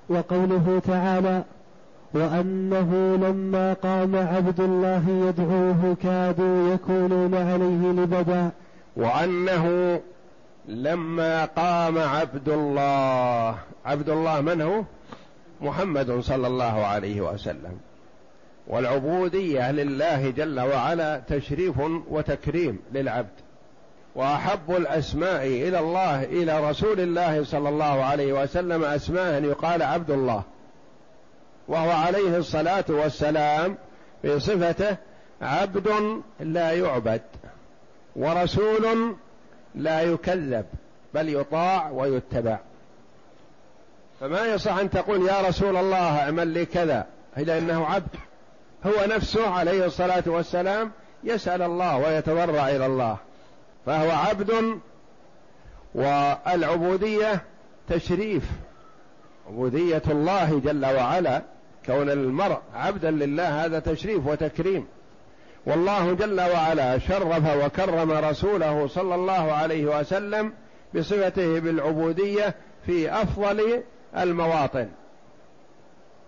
[0.08, 1.42] وقوله تعالى
[2.14, 8.50] وأنه لما قام عبد الله يدعوه كادوا يكونون عليه لبدا.
[8.96, 10.00] وأنه
[10.68, 13.54] لما قام عبد الله
[13.86, 14.82] عبد الله من هو؟
[15.60, 17.78] محمد صلى الله عليه وسلم.
[18.66, 21.78] والعبودية لله جل وعلا تشريف
[22.10, 23.40] وتكريم للعبد.
[24.14, 30.42] وأحب الأسماء إلى الله إلى رسول الله صلى الله عليه وسلم أسماء يقال عبد الله.
[31.68, 33.76] وهو عليه الصلاة والسلام
[34.22, 34.96] في صفته
[35.42, 35.88] عبد
[36.40, 37.22] لا يعبد
[38.16, 39.14] ورسول
[39.74, 40.64] لا يكذب
[41.14, 42.58] بل يطاع ويتبع.
[44.20, 47.06] فما يصح أن تقول يا رسول الله اعمل لي كذا
[47.38, 48.16] إلا إنه عبد.
[48.86, 50.90] هو نفسه عليه الصلاة والسلام
[51.24, 53.16] يسأل الله ويتضرع إلى الله.
[53.86, 54.80] فهو عبد
[55.94, 57.42] والعبودية
[57.88, 58.42] تشريف.
[59.48, 61.42] عبودية الله جل وعلا
[61.86, 64.86] كون المرء عبدا لله هذا تشريف وتكريم.
[65.66, 70.52] والله جل وعلا شرف وكرم رسوله صلى الله عليه وسلم
[70.94, 72.54] بصفته بالعبودية
[72.86, 73.82] في أفضل
[74.16, 74.88] المواطن.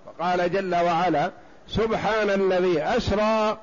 [0.07, 1.31] فقال جل وعلا
[1.68, 3.59] سبحان الذي أسرى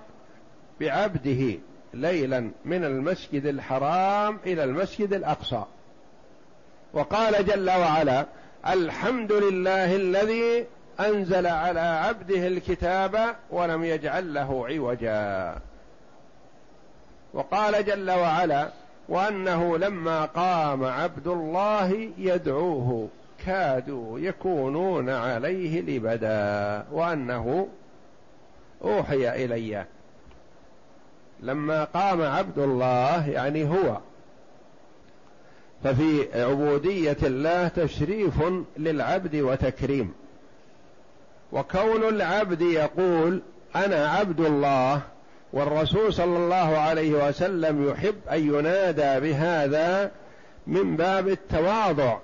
[0.79, 1.59] بعبده
[1.93, 5.63] ليلا من المسجد الحرام إلى المسجد الأقصى.
[6.93, 8.25] وقال جل وعلا
[8.67, 10.65] الحمد لله الذي
[10.99, 15.55] أنزل على عبده الكتاب ولم يجعل له عوجا.
[17.33, 18.69] وقال جل وعلا
[19.09, 23.09] وأنه لما قام عبد الله يدعوه.
[23.45, 27.67] كادوا يكونون عليه لبدا وأنه
[28.83, 29.85] أوحي إلي.
[31.39, 33.97] لما قام عبد الله يعني هو
[35.83, 38.33] ففي عبودية الله تشريف
[38.77, 40.13] للعبد وتكريم.
[41.51, 43.41] وكون العبد يقول
[43.75, 45.01] أنا عبد الله
[45.53, 50.11] والرسول صلى الله عليه وسلم يحب أن ينادى بهذا
[50.67, 52.17] من باب التواضع.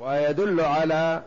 [0.00, 1.22] ويدل على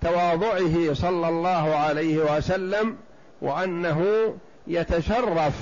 [0.00, 2.96] تواضعه صلى الله عليه وسلم
[3.42, 4.34] وأنه
[4.66, 5.54] يتشرف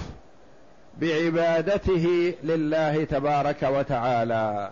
[0.99, 4.71] بعبادته لله تبارك وتعالى.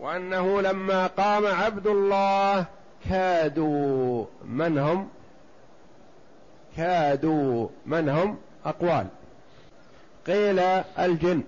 [0.00, 2.64] وأنه لما قام عبد الله
[3.10, 5.08] كادوا من هم؟
[6.76, 9.06] كادوا من هم؟ أقوال.
[10.26, 10.58] قيل
[10.98, 11.42] الجن.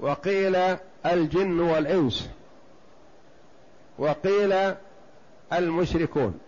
[0.00, 0.56] وقيل
[1.06, 2.28] الجن والإنس.
[4.00, 4.74] وقيل
[5.52, 6.40] المشركون.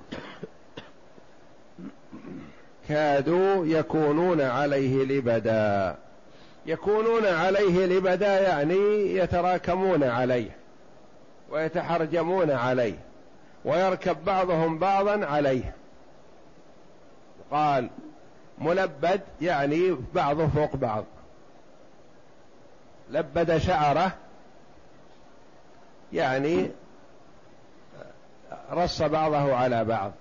[2.89, 5.97] كادوا يكونون عليه لبدا.
[6.67, 10.57] يكونون عليه لبدا يعني يتراكمون عليه
[11.51, 12.99] ويتحرجمون عليه
[13.65, 15.75] ويركب بعضهم بعضا عليه.
[17.51, 17.91] قال
[18.59, 21.05] ملبد يعني بعضه فوق بعض.
[23.11, 24.13] لبد شعره
[26.13, 26.71] يعني
[28.73, 30.13] رص بعضه على بعض.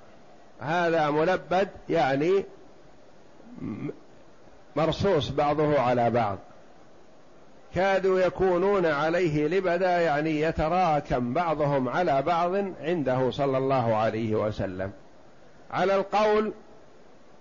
[0.60, 2.46] هذا ملبد يعني
[4.76, 6.38] مرصوص بعضه على بعض.
[7.76, 12.52] كادوا يكونون عليه لبدا يعني يتراكم بعضهم على بعض
[12.82, 14.92] عنده صلى الله عليه وسلم.
[15.72, 16.54] على القول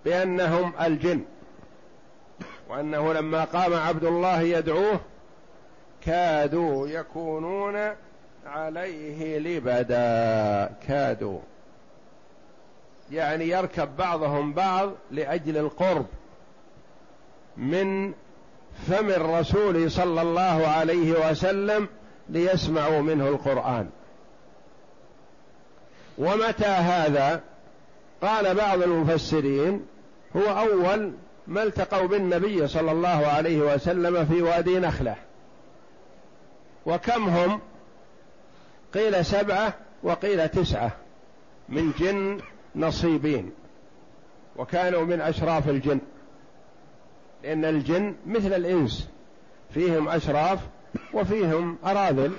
[0.05, 1.21] بأنهم الجن.
[2.69, 4.99] وأنه لما قام عبد الله يدعوه
[6.05, 7.91] كادوا يكونون
[8.45, 11.39] عليه لبدا كادوا
[13.11, 16.05] يعني يركب بعضهم بعض لأجل القرب
[17.57, 18.13] من
[18.87, 21.87] فم الرسول صلى الله عليه وسلم
[22.29, 23.89] ليسمعوا منه القرآن.
[26.17, 27.41] ومتى هذا؟
[28.21, 29.85] قال بعض المفسرين
[30.35, 31.13] هو أول
[31.47, 35.15] ما التقوا بالنبي صلى الله عليه وسلم في وادي نخلة.
[36.85, 37.61] وكم هم؟
[38.93, 39.73] قيل سبعة
[40.03, 40.91] وقيل تسعة
[41.69, 42.41] من جن
[42.75, 43.51] نصيبين
[44.55, 45.99] وكانوا من أشراف الجن
[47.43, 49.09] لأن الجن مثل الإنس
[49.73, 50.59] فيهم أشراف
[51.13, 52.33] وفيهم أراذل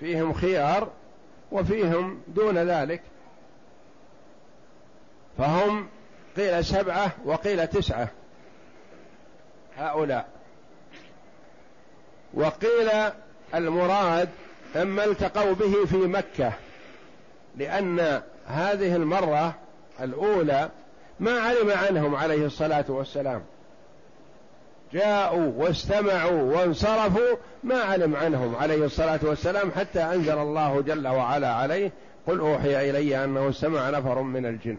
[0.00, 0.90] فيهم خيار
[1.52, 3.02] وفيهم دون ذلك.
[5.38, 5.88] فهم
[6.36, 8.08] قيل سبعة وقيل تسعة
[9.76, 10.28] هؤلاء.
[12.34, 12.90] وقيل
[13.54, 14.28] المراد
[14.76, 16.52] أما التقوا به في مكة
[17.56, 19.54] لأن هذه المرة
[20.00, 20.70] الأولى
[21.20, 23.42] ما علم عنهم عليه الصلاة والسلام.
[24.92, 31.92] جاءوا واستمعوا وانصرفوا ما علم عنهم عليه الصلاة والسلام حتى أنزل الله جل وعلا عليه
[32.26, 34.78] قل أوحي إلي أنه استمع نفر من الجن.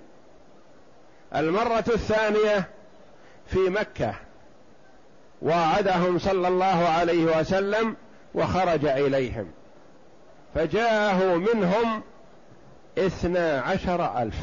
[1.36, 2.70] المرة الثانية
[3.48, 4.16] في مكة
[5.42, 7.96] وعدهم صلى الله عليه وسلم
[8.34, 9.52] وخرج إليهم.
[10.56, 12.02] فجاءه منهم
[12.98, 14.36] اثنا عشر ألف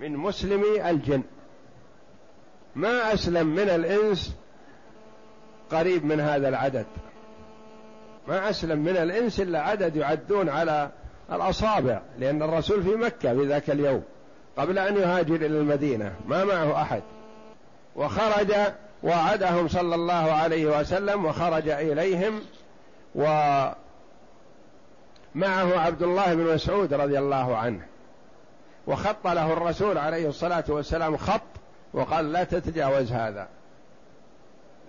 [0.00, 1.22] من مسلمي الجن.
[2.74, 4.34] ما أسلم من الإنس
[5.70, 6.86] قريب من هذا العدد.
[8.28, 10.90] ما أسلم من الإنس إلا عدد يعدون على
[11.32, 14.02] الأصابع لأن الرسول في مكة في ذاك اليوم
[14.56, 17.02] قبل أن يهاجر إلى المدينة ما معه أحد.
[17.96, 18.52] وخرج
[19.02, 22.40] وعدهم صلى الله عليه وسلم وخرج إليهم
[25.36, 27.80] ومعه عبد الله بن مسعود رضي الله عنه.
[28.86, 31.40] وخط له الرسول عليه الصلاة والسلام خط
[31.92, 33.48] وقال لا تتجاوز هذا.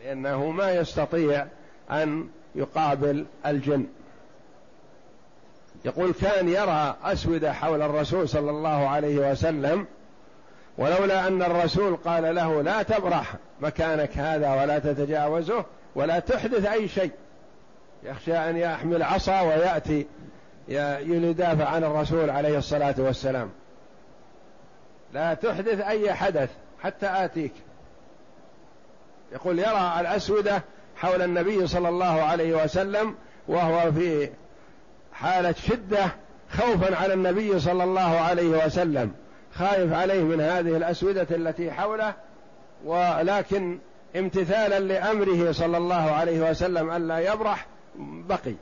[0.04, 1.46] لأنه ما يستطيع
[1.92, 3.86] أن يقابل الجن.
[5.86, 9.86] يقول كان يرى أسودة حول الرسول صلى الله عليه وسلم
[10.78, 17.12] ولولا أن الرسول قال له لا تبرح مكانك هذا ولا تتجاوزه ولا تحدث أي شيء.
[18.04, 20.08] يخشى أن يحمل عصا ويأتي
[20.70, 23.50] يدافع عن الرسول عليه الصلاة والسلام.
[25.14, 26.50] لا تحدث أي حدث
[26.84, 27.52] حتى آتيك.
[29.32, 30.64] يقول يرى الأسودة
[30.96, 33.16] حول النبي صلى الله عليه وسلم
[33.48, 34.30] وهو في
[35.14, 36.06] حالة شدة
[36.50, 39.12] خوفا على النبي صلى الله عليه وسلم.
[39.54, 42.14] خايف عليه من هذه الأسودة التي حوله
[42.86, 43.80] ولكن
[44.16, 47.66] امتثالا لأمره صلى الله عليه وسلم ألا يبرح
[48.00, 48.54] بقي.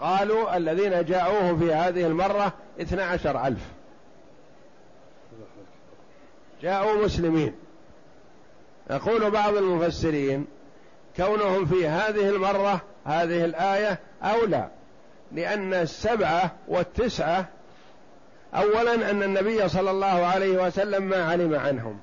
[0.00, 3.60] قالوا الذين جاءوه في هذه المرة اثنى عشر ألف.
[6.62, 7.54] جاءوا مسلمين.
[8.90, 10.46] يقول بعض المفسرين
[11.16, 14.68] كونهم في هذه المرة هذه الآية أولى
[15.32, 17.48] لأن السبعة والتسعة
[18.54, 22.00] اولا أن النبي صلى الله عليه وسلم ما علم عنهم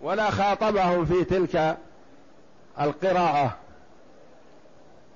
[0.00, 1.76] ولا خاطبهم في تلك
[2.80, 3.56] القراءة.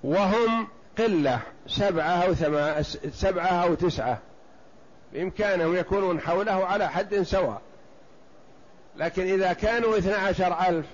[0.05, 0.69] وهم
[0.99, 2.83] قلة سبعة أو ثمانية
[3.13, 4.19] سبعة أو تسعة.
[5.13, 7.61] بإمكانهم يكونون حوله على حد سواء.
[8.97, 10.87] لكن إذا كانوا اثنى عشر ألف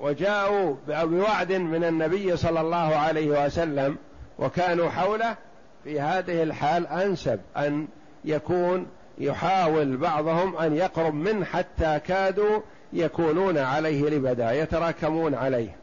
[0.00, 3.96] وجاءوا بوعد من النبي صلى الله عليه وسلم
[4.38, 5.36] وكانوا حوله
[5.84, 7.88] في هذه الحال أنسب أن
[8.24, 8.86] يكون
[9.18, 12.60] يحاول بعضهم أن يقرب منه حتى كادوا
[12.92, 15.76] يكونون عليه لبدا يتراكمون عليه.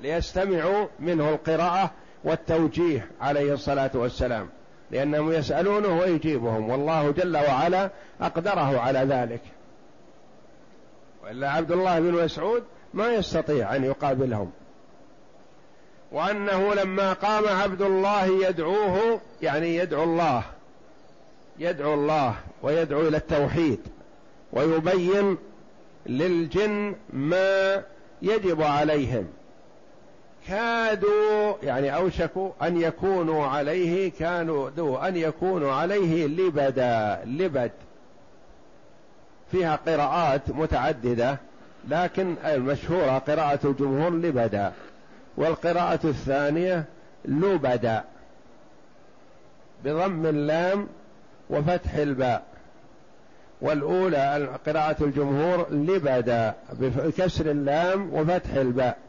[0.00, 1.90] ليستمعوا منه القراءة
[2.24, 4.48] والتوجيه عليه الصلاة والسلام
[4.90, 6.70] لأنهم يسألونه ويجيبهم.
[6.70, 7.90] والله جل وعلا
[8.20, 9.40] أقدره على ذلك.
[11.24, 14.50] وإلا عبد الله بن مسعود ما يستطيع أن يقابلهم.
[16.12, 20.42] وأنه لما قام عبد الله يدعوه يعني يدعو الله
[21.58, 23.80] يدعو الله ويدعو إلى التوحيد
[24.52, 25.38] ويبين
[26.06, 27.82] للجن ما
[28.22, 29.26] يجب عليهم.
[30.48, 37.70] كادوا يعني أوشكوا أن يكونوا عليه كانوا دو أن يكونوا عليه لبدا لبد.
[39.52, 41.36] فيها قراءات متعددة
[41.88, 44.72] لكن المشهورة قراءة الجمهور لبدا
[45.36, 46.84] والقراءة الثانية
[47.24, 48.04] لبدا.
[49.84, 50.86] بضم اللام
[51.50, 52.42] وفتح الباء.
[53.60, 59.05] والأولى قراءة الجمهور لبدا بكسر اللام وفتح الباء.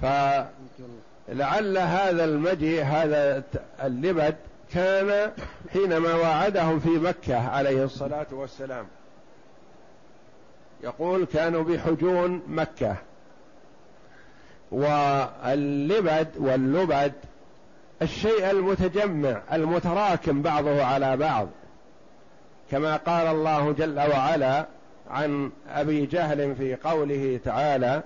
[0.00, 3.42] فلعل هذا المجيء هذا
[3.82, 4.36] اللبد
[4.74, 5.32] كان
[5.72, 8.86] حينما وعدهم في مكة عليه الصلاة والسلام.
[10.84, 12.96] يقول كانوا بحجون مكة.
[14.70, 17.12] واللبد واللبد
[18.02, 21.48] الشيء المتجمع المتراكم بعضه على بعض.
[22.70, 24.66] كما قال الله جل وعلا
[25.10, 28.02] عن أبي جهل في قوله تعالى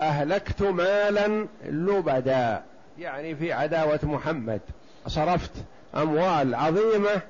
[0.00, 2.62] أهلكت مالا لبدا
[2.98, 4.60] يعني في عداوة محمد.
[5.06, 5.50] صرفت
[5.96, 7.20] أموال عظيمة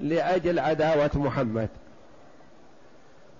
[0.00, 1.68] لأجل عداوة محمد.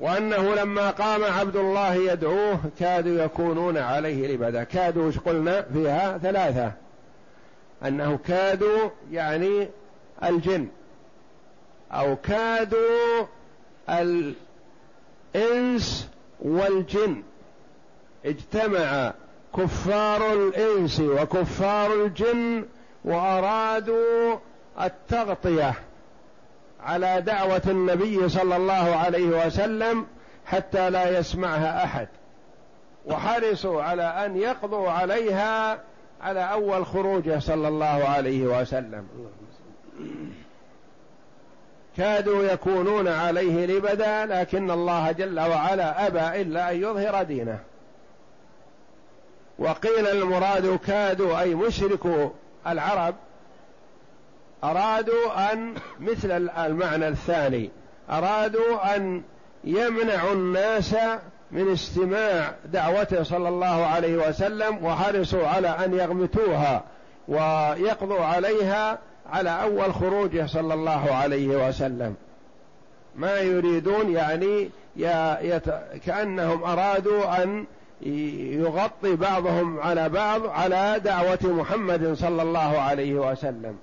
[0.01, 4.65] وأنه لما قام عبد الله يدعوه كادوا يكونون عليه لبدا.
[4.65, 6.73] كادوا قلنا فيها؟ ثلاثة.
[7.85, 9.69] أنه كادوا يعني
[10.25, 10.69] الجن.
[11.93, 13.27] أو كادوا
[15.35, 16.09] الإنس
[16.41, 17.23] والجن.
[18.25, 19.13] اجتمع
[19.57, 22.65] كفار الإنس وكفار الجن
[23.05, 24.37] وأرادوا
[24.81, 25.75] التغطية
[26.81, 30.07] على دعوة النبي صلى الله عليه وسلم
[30.47, 32.09] حتى لا يسمعها أحد.
[33.07, 35.81] وحرصوا على أن يقضوا عليها
[36.21, 39.07] على أول خروجه صلى الله عليه وسلم.
[41.97, 47.59] كادوا يكونون عليه لبدا لكن الله جل وعلا أبى إلا أن يظهر دينه.
[49.59, 52.29] وقيل المراد كادوا أي مشركوا
[52.67, 53.15] العرب
[54.65, 57.71] أرادوا أن مثل المعنى الثاني
[58.11, 59.23] أرادوا أن
[59.65, 60.97] يمنعوا الناس
[61.51, 66.85] من استماع دعوته صلى الله عليه وسلم وحرصوا على أن يغمتوها
[67.29, 68.99] ويقضوا عليها
[69.33, 72.15] على أول خروجه صلى الله عليه وسلم.
[73.17, 74.71] ما يريدون يعني
[75.43, 75.65] يت...
[76.07, 77.67] كأنهم أرادوا أن
[78.01, 83.77] يغطي بعضهم على بعض على دعوة محمد صلى الله عليه وسلم.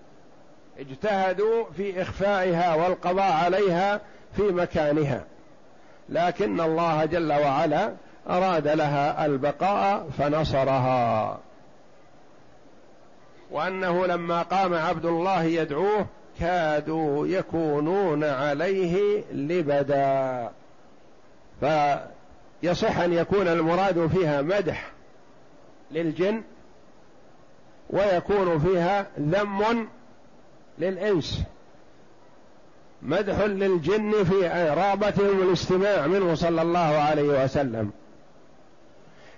[0.80, 4.01] اجتهدوا في إخفائها والقضاء عليها
[4.36, 5.24] في مكانها.
[6.09, 7.93] لكن الله جل وعلا
[8.30, 11.39] أراد لها البقاء فنصرها.
[13.51, 16.05] وأنه لما قام عبد الله يدعوه
[16.39, 20.49] كادوا يكونون عليه لبدا.
[22.66, 24.91] فيصح أن يكون المراد فيها مدح
[25.91, 26.41] للجن
[27.89, 29.88] ويكون فيها ذم
[30.80, 31.41] للإنس.
[33.01, 34.47] مدح للجن في
[34.78, 37.91] رغبتهم الاستماع منه صلى الله عليه وسلم.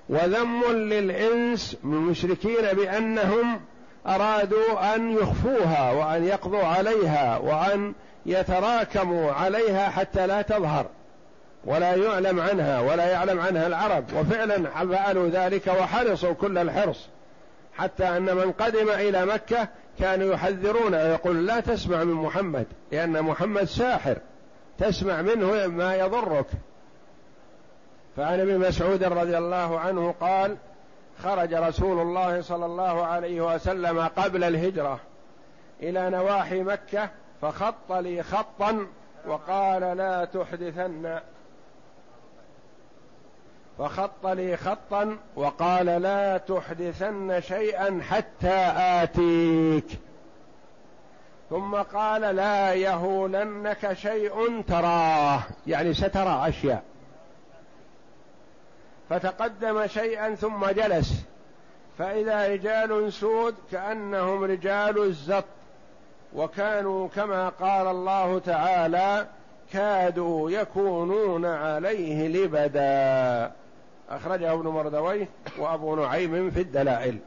[0.10, 3.60] وذم للإنس من المشركين بأنهم
[4.08, 7.94] أرادوا أن يخفوها وأن يقضوا عليها وأن
[8.26, 10.86] يتراكموا عليها حتى لا تظهر.
[11.66, 14.06] ولا يعلم عنها ولا يعلم عنها العرب.
[14.14, 17.08] وفعلا فعلوا ذلك وحرصوا كل الحرص.
[17.74, 19.68] حتى أن من قدم إلى مكة
[20.00, 24.18] كانوا يحذرون ويقول لا تسمع من محمد لأن محمد ساحر.
[24.78, 26.46] تسمع منه ما يضرك.
[28.18, 30.58] فعن ابن مسعود رضي الله عنه قال
[31.24, 35.00] خرج رسول الله صلى الله عليه وسلم قبل الهجرة
[35.82, 37.10] إلى نواحي مكة
[37.42, 38.88] فخط لي خطا
[39.28, 41.20] وقال لا تحدثن.
[43.78, 49.86] فخط لي خطا وقال لا تحدثن شيئا حتى آتيك.
[51.50, 55.40] ثم قال لا يهولنك شيء تراه.
[55.68, 56.84] يعني سترى أشياء.
[59.10, 61.24] فتقدم شيئا ثم جلس.
[61.98, 65.46] فإذا رجال سود كأنهم رجال الزط.
[66.36, 69.28] وكانوا كما قال الله تعالى
[69.74, 73.52] كادوا يكونون عليه لبدا.
[74.10, 75.28] أخرجه ابن مردويه
[75.60, 77.18] وأبو نعيم في الدلائل.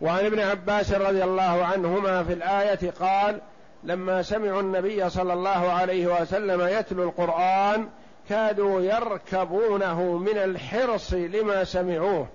[0.00, 3.40] وعن ابن عباس رضي الله عنهما في الآية قال
[3.84, 7.88] لما سمعوا النبي صلى الله عليه وسلم يتلو القرآن
[8.28, 12.26] كادوا يركبونه من الحرص لما سمعوه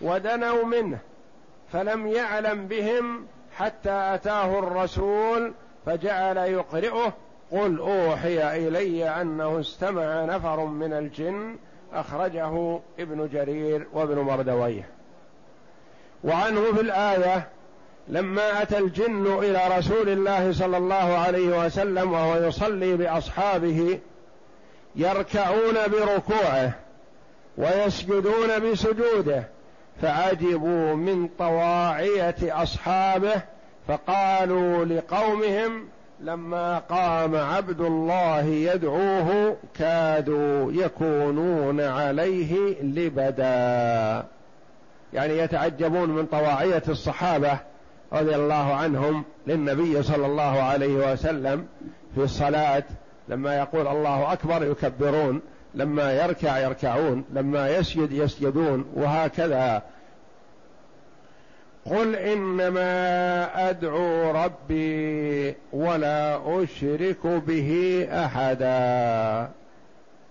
[0.00, 0.98] ودنوا منه
[1.72, 3.26] فلم يعلم بهم
[3.56, 5.52] حتى أتاه الرسول
[5.86, 7.12] فجعل يقرئه
[7.52, 11.56] قل أوحي إلي أنه استمع نفر من الجن
[11.94, 14.88] أخرجه ابن جرير وابن مردويه.
[16.24, 17.48] وعنه في الآية
[18.08, 23.98] لما أتى الجن إلى رسول الله صلى الله عليه وسلم وهو يصلي بأصحابه
[24.96, 26.72] يركعون بركوعه
[27.58, 29.44] ويسجدون بسجوده
[30.02, 33.42] فعجبوا من طواعية أصحابه
[33.88, 35.88] فقالوا لقومهم
[36.22, 44.24] لما قام عبد الله يدعوه كادوا يكونون عليه لبدا.
[45.12, 47.58] يعني يتعجبون من طواعية الصحابة
[48.12, 51.66] رضي الله عنهم للنبي صلى الله عليه وسلم
[52.14, 52.84] في الصلاة.
[53.28, 55.40] لما يقول الله أكبر يكبرون
[55.74, 59.82] لما يركع يركعون لما يسجد يسجدون وهكذا.
[61.86, 69.50] قل انما ادعو ربي ولا اشرك به احدا.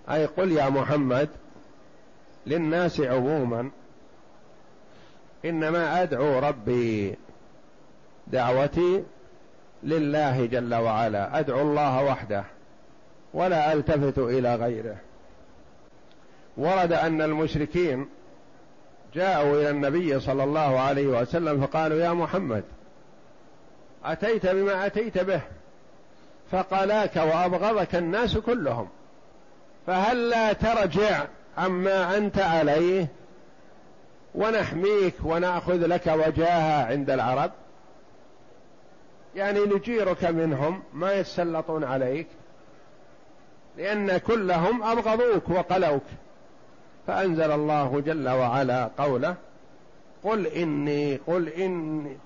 [0.09, 1.29] أي قل يا محمد
[2.47, 3.69] للناس عموما
[5.45, 7.15] انما ادعو ربي
[8.27, 9.03] دعوتي
[9.83, 12.43] لله جل وعلا ادعو الله وحده
[13.33, 14.95] ولا التفت إلى غيره.
[16.57, 18.07] ورد أن المشركين
[19.13, 22.63] جاءوا إلى النبي صلى الله عليه وسلم فقالوا يا محمد
[24.05, 25.41] أتيت بما أتيت به
[26.51, 28.87] فقلاك وأبغضك الناس كلهم
[29.87, 31.25] فهل لا ترجع
[31.57, 33.07] عما أنت عليه؟
[34.35, 37.51] ونحميك ونأخذ لك وجاهة عند العرب.
[39.35, 42.27] يعني نجيرك منهم ما يتسلطون عليك
[43.77, 46.03] لأن كلهم أبغضوك وقلوك.
[47.09, 49.35] فأنزل الله جل وعلا قوله
[50.23, 52.17] قل إني قل إني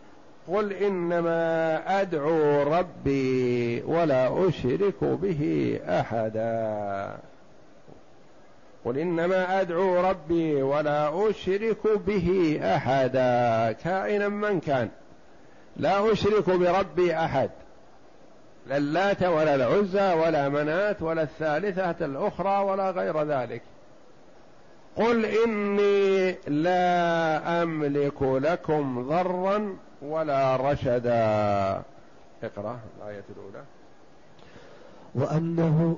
[0.48, 7.18] قل إنما أدعو ربي ولا أشرك به أحدا.
[8.86, 13.72] قل إنما أدعو ربي ولا أشرك به أحدا.
[13.72, 14.90] كائنا من كان
[15.78, 17.50] لا أشرك بربي أحد.
[18.68, 23.62] لا اللات ولا العزى ولا منات ولا الثالثة الأخرى ولا غير ذلك.
[24.96, 31.82] قل إني لا أملك لكم ضرا ولا رشدا.
[32.44, 33.64] اقرأ الآية الأولى.
[35.16, 35.98] وأنه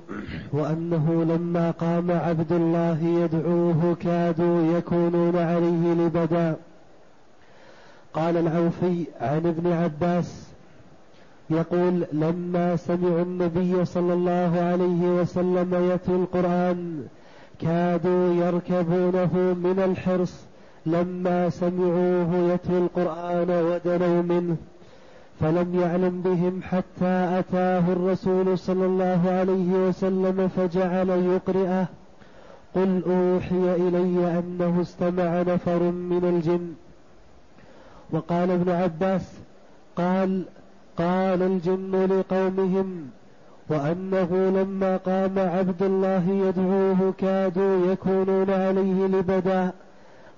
[0.52, 6.56] وأنه لما قام عبد الله يدعوه كادوا يكونون عليه لبدا.
[8.14, 10.46] قال العوفي عن ابن عباس
[11.50, 17.06] يقول لما سمعوا النبي صلى الله عليه وسلم يتلو القرآن
[17.60, 20.46] كادوا يركبونه من الحرص
[20.86, 24.56] لما سمعوه يتلو القرآن ودنوا منه
[25.40, 31.86] فلم يعلم بهم حتى أتاه الرسول صلى الله عليه وسلم فجعل يقرئه
[32.74, 36.74] قل أوحي إلي أنه استمع نفر من الجن.
[38.10, 39.32] وقال ابن عباس
[39.96, 40.44] قال
[40.98, 43.08] قال الجن لقومهم
[43.70, 49.70] وأنه لما قام عبد الله يدعوه كادوا يكونون عليه لبدا.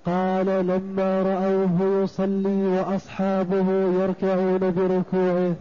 [0.06, 3.70] قال لما رأوه يصلي وأصحابه
[4.02, 5.54] يركعون بركوعه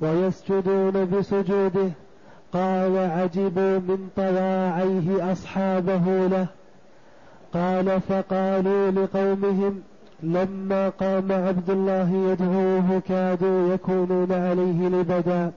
[0.00, 1.90] ويسجدون بسجوده
[2.52, 6.46] قال عجبوا من طواعيه أصحابه له.
[7.54, 9.80] قال فقالوا لقومهم
[10.22, 15.52] لما قام عبد الله يدعوه كادوا يكونون عليه لبدا.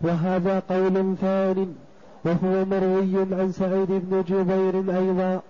[0.00, 1.74] وهذا قول ثان
[2.24, 5.40] وهو مروي عن سعيد بن جبير أيضا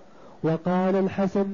[0.43, 1.47] وقال الحسن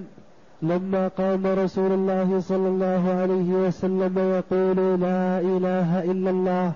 [0.63, 6.73] لما قام رسول الله صلى الله عليه وسلم يقول لا إله إلا الله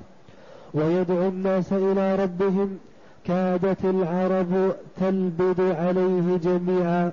[0.74, 2.78] ويدعو الناس إلى ربهم
[3.24, 7.12] كادت العرب تلبد عليه جميعا.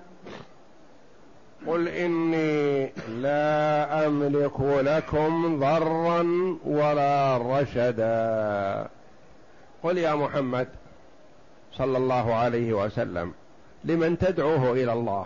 [1.67, 6.21] قل إني لا أملك لكم ضرا
[6.65, 8.87] ولا رشدا.
[9.83, 10.67] قل يا محمد
[11.73, 13.33] صلى الله عليه وسلم
[13.83, 15.25] لمن تدعوه إلى الله؟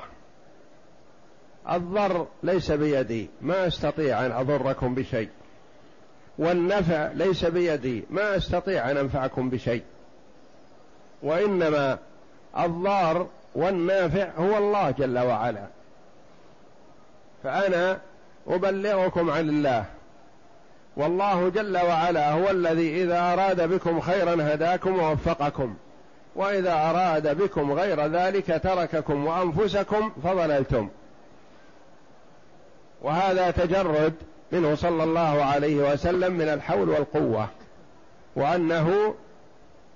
[1.71, 5.29] الضر ليس بيدي ما أستطيع أن أضركم بشيء.
[6.37, 9.83] والنفع ليس بيدي ما أستطيع أن أنفعكم بشيء.
[11.23, 11.97] وإنما
[12.59, 15.80] الضار والنافع هو الله جل وعلا.
[17.43, 17.99] فأنا
[18.47, 19.85] أبلغكم عن الله.
[20.97, 25.75] والله جل وعلا هو الذي إذا أراد بكم خيرا هداكم ووفقكم.
[26.35, 30.89] وإذا أراد بكم غير ذلك ترككم وأنفسكم فضللتم.
[33.01, 34.13] وهذا تجرد
[34.51, 37.47] منه صلى الله عليه وسلم من الحول والقوة
[38.35, 39.15] وأنه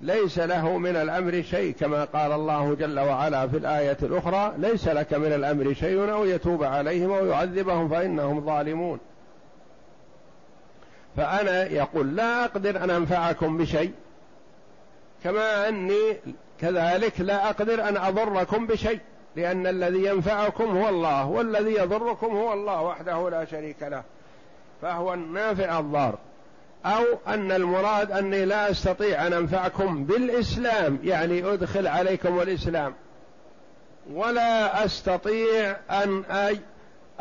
[0.01, 5.13] ليس له من الأمر شيء كما قال الله جل وعلا في الآية الأخرى ليس لك
[5.13, 8.99] من الأمر شيء أو يتوب عليهم أو يعذبهم فإنهم ظالمون.
[11.17, 13.91] فأنا يقول لا أقدر أن أنفعكم بشيء
[15.23, 16.17] كما أني
[16.59, 18.99] كذلك لا أقدر أن أضركم بشيء
[19.35, 24.03] لأن الذي ينفعكم هو الله والذي يضركم هو الله وحده لا شريك له
[24.81, 26.17] فهو النافع الضار.
[26.85, 32.93] أو أن المراد أني لا أستطيع أن أنفعكم بالإسلام يعني أدخل عليكم الإسلام.
[34.13, 36.59] ولا أستطيع أن أي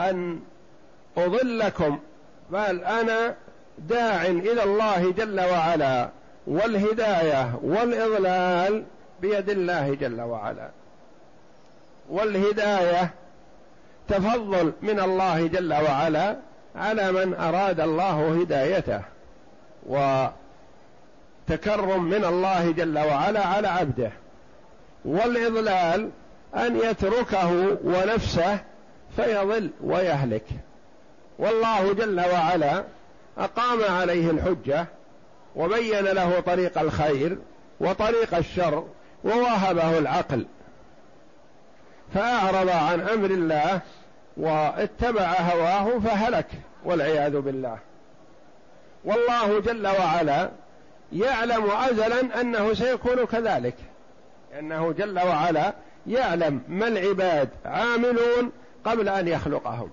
[0.01, 0.41] أن
[1.17, 1.99] أضلكم
[2.51, 3.35] بل أنا
[3.79, 6.09] داع إلى الله جل وعلا
[6.47, 8.85] والهداية والإضلال
[9.21, 10.71] بيد الله جل وعلا.
[12.11, 13.11] والهداية
[14.09, 16.37] تفضل من الله جل وعلا
[16.77, 19.14] على من أراد الله هدايته.
[19.87, 20.35] وتكرم
[22.05, 24.11] من الله جل وعلا على عبده
[25.05, 26.11] والإضلال
[26.57, 28.59] أن يتركه ونفسه
[29.17, 30.45] فيضل ويهلك.
[31.39, 32.85] والله جل وعلا
[33.39, 34.87] أقام عليه الحجة
[35.57, 37.39] وبين له طريق الخير
[37.81, 38.85] وطريق الشر
[39.25, 40.47] ووهبه العقل.
[42.15, 43.81] فأعرض عن أمر الله
[44.37, 46.47] واتبع هواه فهلك
[46.85, 47.79] والعياذ بالله.
[49.05, 50.51] والله جل وعلا
[51.13, 53.75] يعلم ازلا أنه سيكون كذلك.
[54.59, 55.73] أنه جل وعلا
[56.07, 58.53] يعلم ما العباد عاملون
[58.85, 59.91] قبل أن يخلقهم.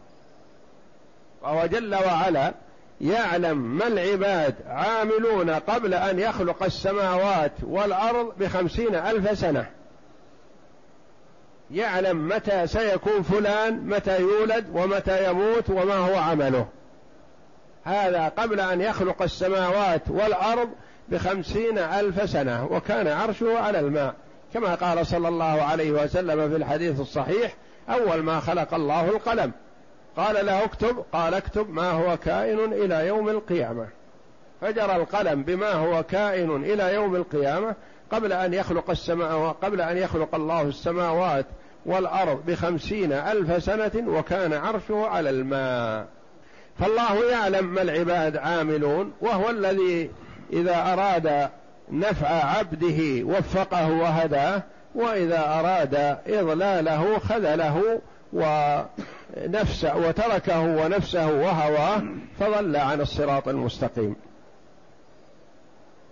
[1.42, 2.54] وهو جل وعلا
[3.02, 9.70] يعلم ما العباد عاملون قبل أن يخلق السماوات والأرض بخمسين ألف سنة.
[11.72, 16.68] يعلم متى سيكون فلان متى يولد ومتى يموت وما هو عمله.
[17.84, 20.70] هذا قبل أن يخلق السماوات والأرض
[21.10, 24.14] بخمسين ألف سنة وكان عرشه على الماء.
[24.54, 27.54] كما قال صلى الله عليه وسلم في الحديث الصحيح
[27.90, 29.52] أول ما خلق الله القلم.
[30.18, 33.88] قال له اكتب قال اكتب ما هو كائن إلى يوم القيامة.
[34.62, 37.76] فجرى القلم بما هو كائن إلى يوم القيامة
[38.12, 41.46] قبل أن يخلق السماء قبل أن يخلق الله السماوات
[41.86, 46.08] والأرض بخمسين ألف سنة وكان عرشه على الماء.
[46.80, 50.10] فالله يعلم ما العباد عاملون وهو الذي
[50.54, 51.50] إذا أراد
[51.92, 54.64] نفع عبده وفقه وهداه
[54.96, 55.96] وإذا أراد
[56.28, 58.02] إضلاله خذله
[58.34, 62.04] ونفسه وتركه ونفسه وهواه
[62.40, 64.16] فضل عن الصراط المستقيم.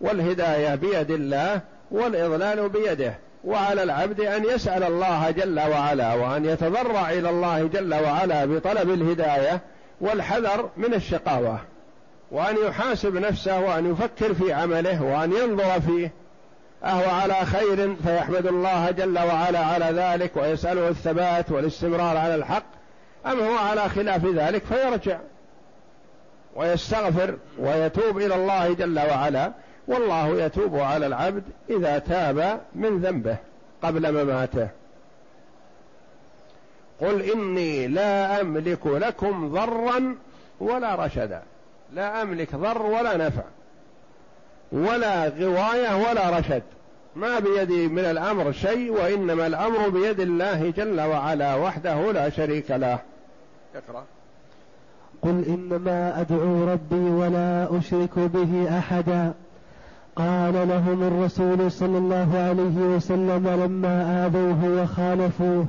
[0.01, 7.30] والهداية بيد الله والإضلال بيده وعلى العبد أن يسأل الله جل وعلا وأن يتضرع إلى
[7.30, 9.62] الله جل وعلا بطلب الهداية
[10.02, 11.60] والحذر من الشقاوة
[12.32, 16.12] وأن يحاسب نفسه وأن يفكر في عمله وأن ينظر فيه
[16.84, 22.64] أهو على خير فيحمد الله جل وعلا على ذلك ويسأله الثبات والاستمرار على الحق
[23.26, 25.18] أم هو على خلاف ذلك فيرجع
[26.56, 29.52] ويستغفر ويتوب إلى الله جل وعلا
[29.88, 33.38] والله يتوب على العبد إذا تاب من ذنبه
[33.84, 34.68] قبل مماته.
[37.02, 40.16] قل إني لا أملك لكم ضرا
[40.60, 41.41] ولا رشدا.
[41.93, 43.43] لا أملك ضر ولا نفع
[44.72, 46.64] ولا غواية ولا رشد.
[47.16, 53.00] ما بيدي من الأمر شيء وإنما الأمر بيد الله جل وعلا وحده لا شريك له.
[53.76, 54.04] اقرأ.
[55.22, 59.34] قل إنما أدعو ربي ولا أشرك به أحدا.
[60.16, 65.66] قال لهم الرسول صلى الله عليه وسلم لما آذوه وخالفوه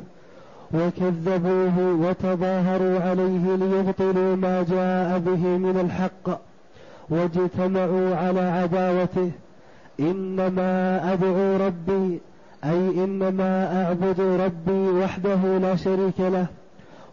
[0.74, 6.40] وكذبوه وتظاهروا عليه ليبطلوا ما جاء به من الحق
[7.10, 9.30] واجتمعوا على عداوته.
[10.00, 12.20] إنما أدعو ربي
[12.64, 16.46] أي إنما أعبد ربي وحده لا شريك له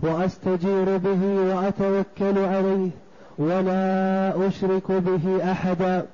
[0.01, 2.89] وأستجير به وأتوكل عليه
[3.38, 6.05] ولا أشرك به أحدا.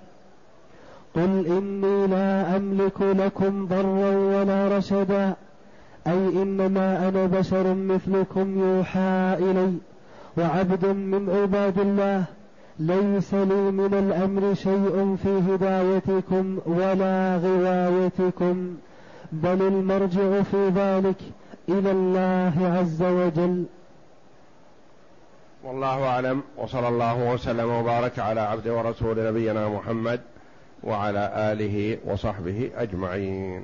[1.15, 5.33] قل إني لا أملك لكم ضرا ولا رشدا.
[6.07, 9.73] أي إنما أنا بشر مثلكم يوحى إلي
[10.37, 12.23] وعبد من عباد الله.
[12.79, 18.75] ليس لي من الأمر شيء في هدايتكم ولا غوايتكم
[19.31, 21.17] بل المرجع في ذلك
[21.69, 23.65] إلى الله عز وجل.
[25.63, 30.21] والله أعلم وصلى الله وسلم وبارك على عبد ورسول نبينا محمد
[30.83, 33.63] وعلى آله وصحبه أجمعين.